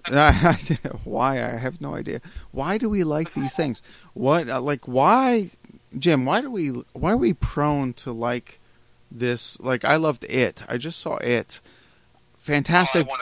why? 1.04 1.44
I 1.44 1.58
have 1.58 1.82
no 1.82 1.96
idea. 1.96 2.22
Why 2.52 2.78
do 2.78 2.90
we 2.90 3.04
like 3.04 3.34
these 3.34 3.56
things? 3.56 3.82
What? 4.14 4.50
Uh, 4.50 4.62
like 4.62 4.88
why, 4.88 5.52
Jim? 5.98 6.26
Why 6.26 6.42
do 6.42 6.52
we? 6.52 6.70
Why 6.94 7.12
are 7.12 7.18
we 7.18 7.34
prone 7.34 7.94
to 7.94 8.12
like 8.12 8.60
this? 9.12 9.60
Like 9.60 9.86
I 9.86 9.96
loved 9.96 10.24
it. 10.26 10.64
I 10.68 10.78
just 10.78 11.00
saw 11.00 11.18
it. 11.18 11.62
Fantastic. 12.38 13.08
Oh, 13.10 13.16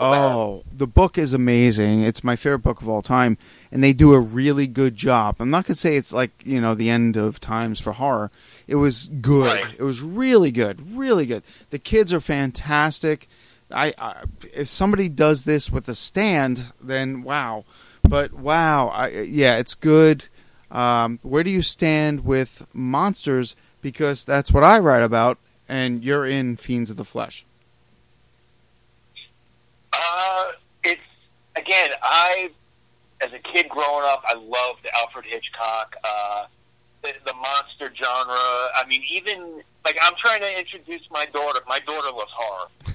Oh, 0.00 0.64
the 0.72 0.86
book 0.86 1.18
is 1.18 1.34
amazing. 1.34 2.02
It's 2.02 2.22
my 2.22 2.36
favorite 2.36 2.60
book 2.60 2.80
of 2.80 2.88
all 2.88 3.02
time, 3.02 3.36
and 3.72 3.82
they 3.82 3.92
do 3.92 4.14
a 4.14 4.20
really 4.20 4.68
good 4.68 4.94
job. 4.94 5.36
I'm 5.40 5.50
not 5.50 5.66
gonna 5.66 5.74
say 5.74 5.96
it's 5.96 6.12
like 6.12 6.30
you 6.44 6.60
know 6.60 6.76
the 6.76 6.88
end 6.88 7.16
of 7.16 7.40
times 7.40 7.80
for 7.80 7.92
horror. 7.92 8.30
It 8.68 8.76
was 8.76 9.06
good. 9.20 9.64
Right. 9.64 9.74
It 9.76 9.82
was 9.82 10.00
really 10.00 10.52
good, 10.52 10.96
really 10.96 11.26
good. 11.26 11.42
The 11.70 11.80
kids 11.80 12.12
are 12.12 12.20
fantastic. 12.20 13.28
I, 13.70 13.92
I 13.98 14.24
if 14.54 14.68
somebody 14.68 15.08
does 15.08 15.44
this 15.44 15.70
with 15.70 15.88
a 15.88 15.94
stand, 15.94 16.72
then 16.80 17.22
wow. 17.22 17.64
But 18.02 18.32
wow, 18.32 18.88
I, 18.88 19.08
yeah, 19.08 19.56
it's 19.56 19.74
good. 19.74 20.24
Um, 20.70 21.18
where 21.22 21.44
do 21.44 21.50
you 21.50 21.62
stand 21.62 22.24
with 22.24 22.66
monsters? 22.72 23.56
Because 23.80 24.24
that's 24.24 24.52
what 24.52 24.64
I 24.64 24.78
write 24.78 25.02
about, 25.02 25.38
and 25.68 26.02
you're 26.02 26.26
in 26.26 26.56
Fiends 26.56 26.90
of 26.90 26.96
the 26.96 27.04
Flesh. 27.04 27.44
Uh, 29.92 30.46
it's 30.84 31.00
again. 31.56 31.90
I, 32.02 32.50
as 33.20 33.32
a 33.32 33.38
kid 33.38 33.68
growing 33.68 34.04
up, 34.04 34.24
I 34.26 34.34
loved 34.34 34.86
Alfred 34.94 35.24
Hitchcock, 35.26 35.96
uh, 36.04 36.46
the, 37.02 37.12
the 37.24 37.34
monster 37.34 37.92
genre. 37.94 38.36
I 38.74 38.84
mean, 38.88 39.02
even 39.10 39.62
like 39.84 39.96
I'm 40.02 40.12
trying 40.18 40.40
to 40.40 40.58
introduce 40.58 41.02
my 41.10 41.26
daughter. 41.26 41.60
My 41.68 41.78
daughter 41.80 42.10
loves 42.12 42.30
horror, 42.34 42.68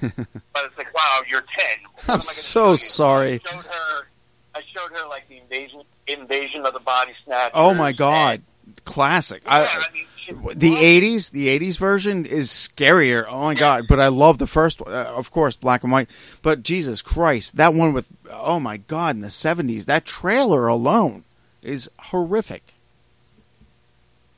but 0.52 0.64
it's 0.64 0.76
like, 0.78 0.94
wow, 0.94 1.20
you're 1.28 1.40
ten. 1.56 1.76
I'm 2.08 2.20
so 2.20 2.76
sorry. 2.76 3.40
I 3.44 3.50
showed 3.50 3.64
her. 3.66 4.06
I 4.54 4.60
showed 4.72 4.96
her 4.96 5.08
like 5.08 5.28
the 5.28 5.38
invasion, 5.38 5.82
invasion 6.06 6.64
of 6.66 6.72
the 6.74 6.80
body 6.80 7.12
snatchers. 7.24 7.52
Oh 7.54 7.74
my 7.74 7.92
god, 7.92 8.42
and- 8.66 8.84
classic! 8.84 9.42
yeah, 9.44 9.52
I, 9.52 9.64
I 9.66 9.92
mean, 9.92 10.06
the 10.54 10.74
'80s, 10.74 11.32
the 11.32 11.48
'80s 11.58 11.78
version 11.78 12.24
is 12.24 12.48
scarier. 12.50 13.26
Oh 13.28 13.42
my 13.42 13.54
god! 13.54 13.86
But 13.88 13.98
I 13.98 14.08
love 14.08 14.38
the 14.38 14.46
first, 14.46 14.80
one. 14.80 14.92
Uh, 14.94 15.12
of 15.16 15.30
course, 15.30 15.56
black 15.56 15.82
and 15.82 15.90
white. 15.92 16.08
But 16.42 16.62
Jesus 16.62 17.02
Christ, 17.02 17.56
that 17.56 17.74
one 17.74 17.92
with 17.92 18.06
oh 18.30 18.60
my 18.60 18.76
god 18.76 19.16
in 19.16 19.20
the 19.22 19.28
'70s, 19.28 19.86
that 19.86 20.04
trailer 20.04 20.66
alone 20.68 21.24
is 21.62 21.90
horrific. 21.98 22.62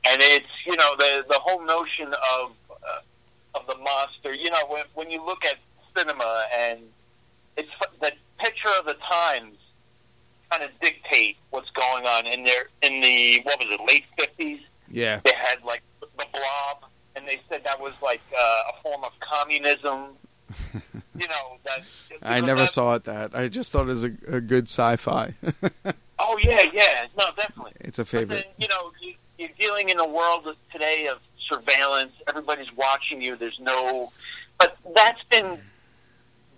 and 0.09 0.21
it's 0.21 0.45
you 0.67 0.75
know 0.75 0.95
the 0.97 1.25
the 1.29 1.39
whole 1.39 1.63
notion 1.65 2.07
of 2.35 2.51
uh, 2.71 3.55
of 3.55 3.65
the 3.67 3.75
monster. 3.75 4.33
You 4.33 4.49
know, 4.51 4.65
when 4.67 4.83
when 4.93 5.09
you 5.09 5.25
look 5.25 5.43
at 5.45 5.55
cinema 5.95 6.45
and 6.55 6.79
it's 7.55 7.69
the 8.01 8.11
picture 8.39 8.69
of 8.79 8.85
the 8.85 8.95
times 9.09 9.55
kind 10.51 10.63
of 10.63 10.69
dictate 10.81 11.37
what's 11.49 11.69
going 11.71 12.05
on 12.05 12.25
in 12.27 12.43
there 12.43 12.69
in 12.81 13.01
the 13.01 13.41
what 13.43 13.59
was 13.59 13.67
it 13.71 13.79
late 13.87 14.03
fifties. 14.17 14.59
Yeah, 14.89 15.19
They 15.25 15.33
had 15.33 15.63
like 15.65 15.81
the 15.99 16.07
blob, 16.31 16.89
and 17.15 17.27
they 17.27 17.39
said 17.49 17.63
that 17.65 17.79
was 17.81 17.93
like 18.01 18.21
uh, 18.39 18.61
a 18.73 18.81
form 18.81 19.03
of 19.03 19.11
communism. 19.19 20.11
you 21.17 21.27
know 21.27 21.57
that. 21.65 21.81
I 22.21 22.35
because 22.35 22.47
never 22.47 22.61
that- 22.61 22.69
saw 22.69 22.95
it. 22.95 23.03
That 23.03 23.35
I 23.35 23.49
just 23.49 23.73
thought 23.73 23.81
it 23.81 23.85
was 23.87 24.05
a, 24.05 24.11
a 24.27 24.41
good 24.41 24.65
sci-fi. 24.69 25.33
Oh 26.19 26.35
yeah, 26.41 26.63
yeah, 26.73 27.05
no, 27.15 27.25
definitely. 27.35 27.73
it's 27.81 27.99
a 27.99 28.03
But 28.03 28.09
then, 28.11 28.21
favorite. 28.27 28.53
you 28.57 28.67
know, 28.69 28.91
you, 28.99 29.13
you're 29.37 29.49
dealing 29.59 29.89
in 29.89 29.99
a 29.99 30.07
world 30.07 30.47
today 30.71 31.07
of 31.07 31.19
surveillance. 31.49 32.13
Everybody's 32.27 32.73
watching 32.75 33.21
you. 33.21 33.35
There's 33.35 33.59
no, 33.59 34.11
but 34.57 34.77
that's 34.95 35.23
been 35.29 35.59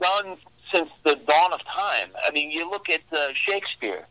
done 0.01 0.37
since 0.73 0.89
the 1.03 1.15
dawn 1.27 1.53
of 1.53 1.63
time. 1.65 2.09
I 2.25 2.31
mean, 2.31 2.51
you 2.51 2.69
look 2.69 2.89
at 2.89 3.01
uh, 3.11 3.29
Shakespeare. 3.33 4.05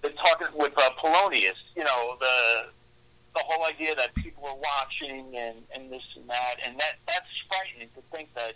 They're 0.00 0.12
talking 0.12 0.46
with 0.54 0.72
uh, 0.76 0.90
Polonius. 0.98 1.56
You 1.76 1.84
know, 1.84 2.16
the 2.20 2.66
the 3.34 3.40
whole 3.44 3.64
idea 3.66 3.94
that 3.94 4.14
people 4.14 4.46
are 4.46 4.56
watching 4.56 5.36
and 5.36 5.56
and 5.74 5.92
this 5.92 6.02
and 6.16 6.28
that, 6.28 6.56
and 6.64 6.78
that 6.78 6.96
that's 7.06 7.26
frightening 7.48 7.88
to 7.94 8.02
think 8.12 8.32
that 8.34 8.54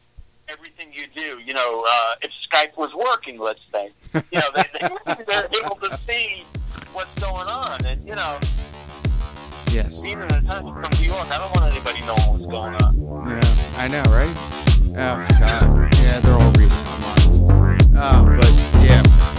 everything 0.48 0.92
you 0.92 1.06
do, 1.14 1.38
you 1.40 1.54
know, 1.54 1.84
uh, 1.88 2.14
if 2.22 2.30
Skype 2.50 2.76
was 2.76 2.92
working, 2.94 3.38
let's 3.38 3.60
say, 3.72 3.90
you 4.14 4.38
know, 4.38 4.50
they, 4.54 4.64
they, 4.80 5.24
they're 5.24 5.48
able 5.62 5.76
to 5.76 5.96
see 5.98 6.44
what's 6.92 7.14
going 7.20 7.48
on, 7.48 7.84
and 7.86 8.06
you 8.06 8.14
know, 8.14 8.38
Yes. 9.72 10.00
being 10.00 10.20
in 10.20 10.24
a 10.24 10.42
time 10.42 10.64
from 10.64 10.90
New 11.00 11.06
York, 11.08 11.30
I 11.30 11.38
don't 11.38 11.50
want 11.56 11.72
anybody 11.72 12.00
knowing 12.00 12.28
what's 12.28 12.44
going 12.44 12.74
on. 12.74 13.26
Yeah, 13.26 13.80
I 13.80 13.88
know, 13.88 14.02
right? 14.12 14.36
Oh 14.90 15.26
god. 15.40 15.94
Yeah, 15.96 16.20
they're 16.20 16.34
all 16.34 16.52
reading. 16.52 16.68
Oh, 17.96 18.36
but 18.36 18.84
yeah. 18.84 19.31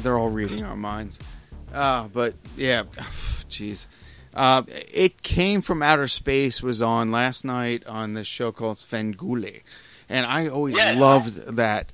They're 0.00 0.18
all 0.18 0.28
reading 0.30 0.64
our 0.64 0.76
minds. 0.76 1.18
Uh, 1.72 2.08
but 2.08 2.34
yeah, 2.56 2.82
jeez. 3.48 3.86
Uh, 4.34 4.62
it 4.92 5.22
came 5.22 5.60
from 5.60 5.82
outer 5.82 6.06
space 6.08 6.62
was 6.62 6.80
on 6.80 7.10
last 7.10 7.44
night 7.44 7.84
on 7.86 8.12
this 8.14 8.26
show 8.28 8.52
called 8.52 8.76
Svengoolie, 8.76 9.62
and 10.08 10.24
I 10.24 10.46
always 10.48 10.76
Yeah. 10.76 10.92
loved 10.92 11.56
that. 11.56 11.90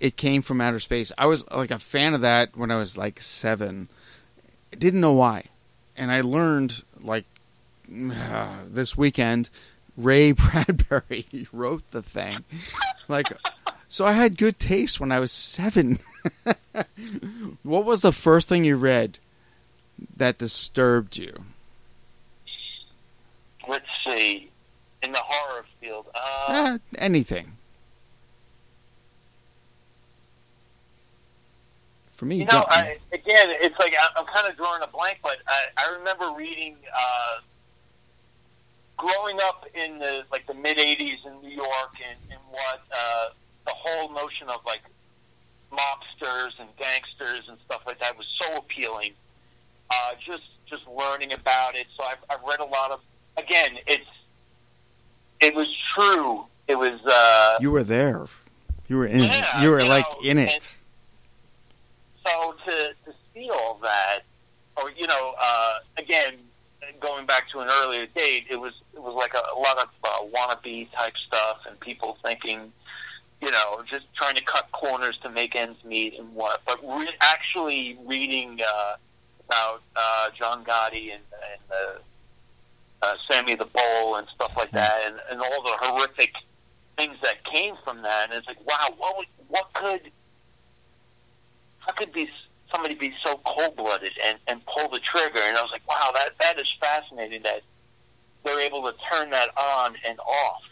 It 0.00 0.16
came 0.18 0.42
from 0.42 0.60
outer 0.60 0.80
space. 0.80 1.10
I 1.16 1.24
was 1.26 1.50
like 1.50 1.70
a 1.70 1.78
fan 1.78 2.12
of 2.12 2.20
that 2.20 2.54
when 2.56 2.70
I 2.70 2.76
was 2.76 2.98
like 2.98 3.20
seven. 3.20 3.88
I 4.72 4.76
didn't 4.76 5.00
know 5.00 5.12
why, 5.14 5.44
and 5.96 6.10
I 6.12 6.20
learned 6.20 6.82
like 7.00 7.24
this 7.88 8.96
weekend. 8.96 9.48
Ray 9.96 10.32
Bradbury 10.32 11.46
wrote 11.52 11.88
the 11.92 12.02
thing, 12.02 12.42
like 13.08 13.28
so 13.94 14.04
I 14.04 14.10
had 14.10 14.36
good 14.36 14.58
taste 14.58 14.98
when 14.98 15.12
I 15.12 15.20
was 15.20 15.30
seven. 15.30 16.00
what 17.62 17.84
was 17.84 18.02
the 18.02 18.10
first 18.10 18.48
thing 18.48 18.64
you 18.64 18.74
read 18.74 19.20
that 20.16 20.36
disturbed 20.36 21.16
you? 21.16 21.44
Let's 23.68 23.86
see. 24.04 24.50
In 25.04 25.12
the 25.12 25.20
horror 25.22 25.64
field, 25.80 26.06
uh, 26.12 26.72
Eh, 26.72 26.78
anything. 26.98 27.52
For 32.14 32.24
me, 32.24 32.38
you 32.38 32.46
know, 32.46 32.66
I, 32.68 32.98
again, 33.12 33.46
it's 33.50 33.78
like 33.78 33.94
I, 33.94 34.08
I'm 34.18 34.26
kind 34.26 34.48
of 34.48 34.56
drawing 34.56 34.82
a 34.82 34.88
blank, 34.88 35.18
but 35.22 35.36
I, 35.46 35.66
I 35.76 35.94
remember 35.98 36.32
reading, 36.36 36.78
uh, 36.92 37.42
growing 38.96 39.38
up 39.40 39.68
in 39.72 40.00
the 40.00 40.24
like 40.32 40.48
the 40.48 40.54
mid 40.54 40.78
'80s 40.78 41.24
in 41.24 41.40
New 41.42 41.54
York, 41.54 41.94
and, 42.04 42.18
and 42.32 42.40
what 42.50 42.80
uh, 42.92 43.28
the 43.66 43.72
whole 43.72 44.12
notion 44.12 44.48
of 44.48 44.60
like 44.66 44.82
mobsters 45.72 46.52
and 46.58 46.68
gangsters 46.76 47.48
and 47.48 47.58
stuff 47.64 47.82
like 47.86 47.98
that 48.00 48.16
was 48.16 48.26
so 48.40 48.56
appealing. 48.56 49.12
Uh, 49.90 50.12
just 50.24 50.42
just 50.66 50.86
learning 50.88 51.32
about 51.32 51.74
it, 51.74 51.86
so 51.96 52.04
I've, 52.04 52.18
I've 52.30 52.42
read 52.48 52.60
a 52.60 52.64
lot 52.64 52.90
of. 52.90 53.00
Again, 53.36 53.78
it's 53.86 54.06
it 55.40 55.54
was 55.54 55.68
true. 55.94 56.44
It 56.68 56.76
was. 56.76 57.00
Uh, 57.04 57.58
you 57.60 57.70
were 57.70 57.84
there. 57.84 58.26
You 58.88 58.98
were 58.98 59.06
in. 59.06 59.24
Yeah, 59.24 59.62
you 59.62 59.70
were 59.70 59.80
you 59.80 59.88
like 59.88 60.06
know, 60.10 60.30
in 60.30 60.38
it. 60.38 60.74
so 62.24 62.54
to 62.66 62.92
to 63.04 63.14
see 63.32 63.50
all 63.50 63.78
that, 63.82 64.20
or 64.76 64.90
you 64.92 65.06
know, 65.06 65.34
uh, 65.38 65.78
again, 65.96 66.34
going 67.00 67.26
back 67.26 67.50
to 67.50 67.60
an 67.60 67.68
earlier 67.82 68.06
date, 68.06 68.44
it 68.50 68.56
was 68.56 68.72
it 68.94 69.02
was 69.02 69.14
like 69.14 69.34
a, 69.34 69.42
a 69.54 69.58
lot 69.58 69.78
of 69.78 69.88
uh, 70.02 70.18
wannabe 70.34 70.90
type 70.92 71.14
stuff, 71.26 71.58
and 71.68 71.78
people 71.80 72.16
thinking, 72.22 72.72
you 73.44 73.50
know, 73.50 73.82
just 73.90 74.06
trying 74.14 74.34
to 74.36 74.42
cut 74.42 74.72
corners 74.72 75.18
to 75.22 75.28
make 75.28 75.54
ends 75.54 75.84
meet 75.84 76.18
and 76.18 76.34
what. 76.34 76.62
But 76.64 76.80
re- 76.82 77.14
actually 77.20 77.98
reading 78.06 78.58
uh, 78.66 78.96
about 79.46 79.82
uh, 79.94 80.30
John 80.38 80.64
Gotti 80.64 81.12
and, 81.12 81.22
and 81.52 81.60
uh, 81.70 81.98
uh, 83.02 83.14
Sammy 83.30 83.54
the 83.54 83.66
Bull 83.66 84.16
and 84.16 84.26
stuff 84.34 84.56
like 84.56 84.72
that, 84.72 85.02
and, 85.04 85.16
and 85.30 85.40
all 85.42 85.62
the 85.62 85.76
horrific 85.78 86.32
things 86.96 87.16
that 87.22 87.44
came 87.44 87.74
from 87.84 88.00
that, 88.00 88.30
and 88.30 88.38
it's 88.38 88.46
like, 88.46 88.66
wow, 88.66 88.88
what 88.96 89.18
would, 89.18 89.26
what 89.48 89.70
could 89.74 90.00
how 91.80 91.92
could 91.92 92.12
be 92.12 92.30
somebody 92.72 92.94
be 92.94 93.12
so 93.22 93.38
cold 93.44 93.76
blooded 93.76 94.12
and, 94.24 94.38
and 94.46 94.64
pull 94.64 94.88
the 94.88 95.00
trigger? 95.00 95.40
And 95.40 95.58
I 95.58 95.60
was 95.60 95.70
like, 95.70 95.86
wow, 95.86 96.12
that 96.14 96.30
that 96.40 96.58
is 96.58 96.66
fascinating 96.80 97.42
that 97.42 97.60
they're 98.42 98.60
able 98.60 98.90
to 98.90 98.94
turn 99.12 99.28
that 99.30 99.50
on 99.58 99.96
and 100.06 100.18
off. 100.20 100.62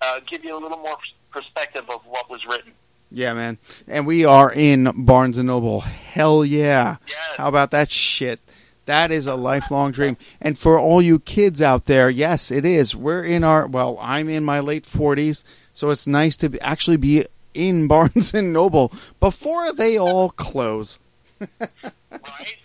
Uh, 0.01 0.19
give 0.29 0.43
you 0.43 0.57
a 0.57 0.59
little 0.59 0.77
more 0.77 0.97
perspective 1.31 1.85
of 1.89 2.01
what 2.05 2.29
was 2.29 2.45
written. 2.45 2.73
Yeah, 3.15 3.33
man. 3.33 3.57
And 3.87 4.05
we 4.05 4.25
are 4.25 4.51
in 4.51 4.91
Barnes 4.93 5.37
and 5.37 5.47
Noble. 5.47 5.79
Hell 5.79 6.43
yeah. 6.43 6.97
Yes. 7.07 7.17
How 7.37 7.47
about 7.47 7.71
that 7.71 7.89
shit? 7.89 8.41
That 8.87 9.09
is 9.09 9.25
a 9.25 9.35
lifelong 9.35 9.93
dream. 9.93 10.17
And 10.41 10.59
for 10.59 10.77
all 10.77 11.01
you 11.01 11.19
kids 11.19 11.61
out 11.61 11.85
there, 11.85 12.09
yes, 12.09 12.51
it 12.51 12.65
is. 12.65 12.93
We're 12.93 13.23
in 13.23 13.45
our 13.45 13.67
well, 13.67 13.97
I'm 14.01 14.27
in 14.27 14.43
my 14.43 14.59
late 14.59 14.83
40s, 14.83 15.45
so 15.73 15.91
it's 15.91 16.05
nice 16.05 16.35
to 16.35 16.49
be, 16.49 16.59
actually 16.59 16.97
be 16.97 17.25
in 17.53 17.87
Barnes 17.89 18.33
and 18.33 18.51
Noble 18.51 18.91
before 19.21 19.71
they 19.71 19.97
all 19.97 20.29
close. 20.31 20.99
Right? 21.39 22.57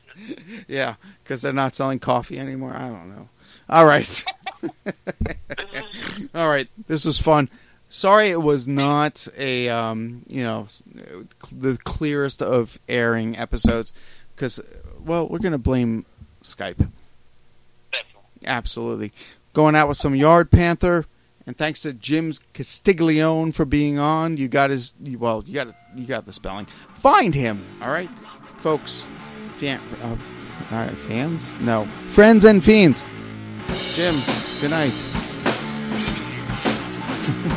Yeah, 0.67 0.97
because 1.23 1.43
they're 1.43 1.53
not 1.53 1.77
selling 1.77 2.01
coffee 2.01 2.41
anymore. 2.41 2.75
I 2.75 2.89
don't 2.89 3.09
know. 3.09 3.29
All 3.69 3.87
right. 3.87 4.25
All 6.35 6.49
right. 6.49 6.69
This 6.89 7.05
was 7.05 7.21
fun. 7.21 7.49
Sorry, 7.93 8.31
it 8.31 8.41
was 8.41 8.69
not 8.69 9.27
a 9.37 9.69
um, 9.69 10.23
you 10.29 10.45
know 10.45 10.69
the 11.51 11.77
clearest 11.83 12.41
of 12.41 12.79
airing 12.89 13.37
episodes 13.37 13.93
because 14.35 14.61
well, 15.05 15.27
we're 15.27 15.41
gonna 15.41 15.59
blame 15.59 16.07
Skype. 16.41 16.89
Definitely. 17.91 18.47
Absolutely. 18.47 19.13
Going 19.55 19.75
out 19.75 19.89
with 19.89 19.97
some 19.97 20.15
Yard 20.15 20.53
Panther, 20.53 21.05
and 21.47 21.57
thanks 21.57 21.81
to 21.81 21.93
Jim 21.93 22.33
Castiglione 22.55 23.51
for 23.51 23.65
being 23.65 23.99
on. 23.99 24.37
You 24.37 24.47
got 24.47 24.71
his 24.71 24.95
well, 25.19 25.43
you 25.45 25.55
got 25.55 25.75
you 25.97 26.07
got 26.07 26.27
the 26.27 26.33
spelling. 26.33 26.67
Find 26.95 27.35
him. 27.35 27.67
All 27.83 27.91
right, 27.91 28.11
folks. 28.59 29.09
Fan, 29.57 29.81
uh, 30.01 30.17
all 30.71 30.79
right, 30.79 30.97
fans? 30.97 31.57
No, 31.57 31.89
friends 32.07 32.45
and 32.45 32.63
fiends. 32.63 33.05
Jim, 33.95 34.15
good 34.61 34.71
night. 34.71 35.05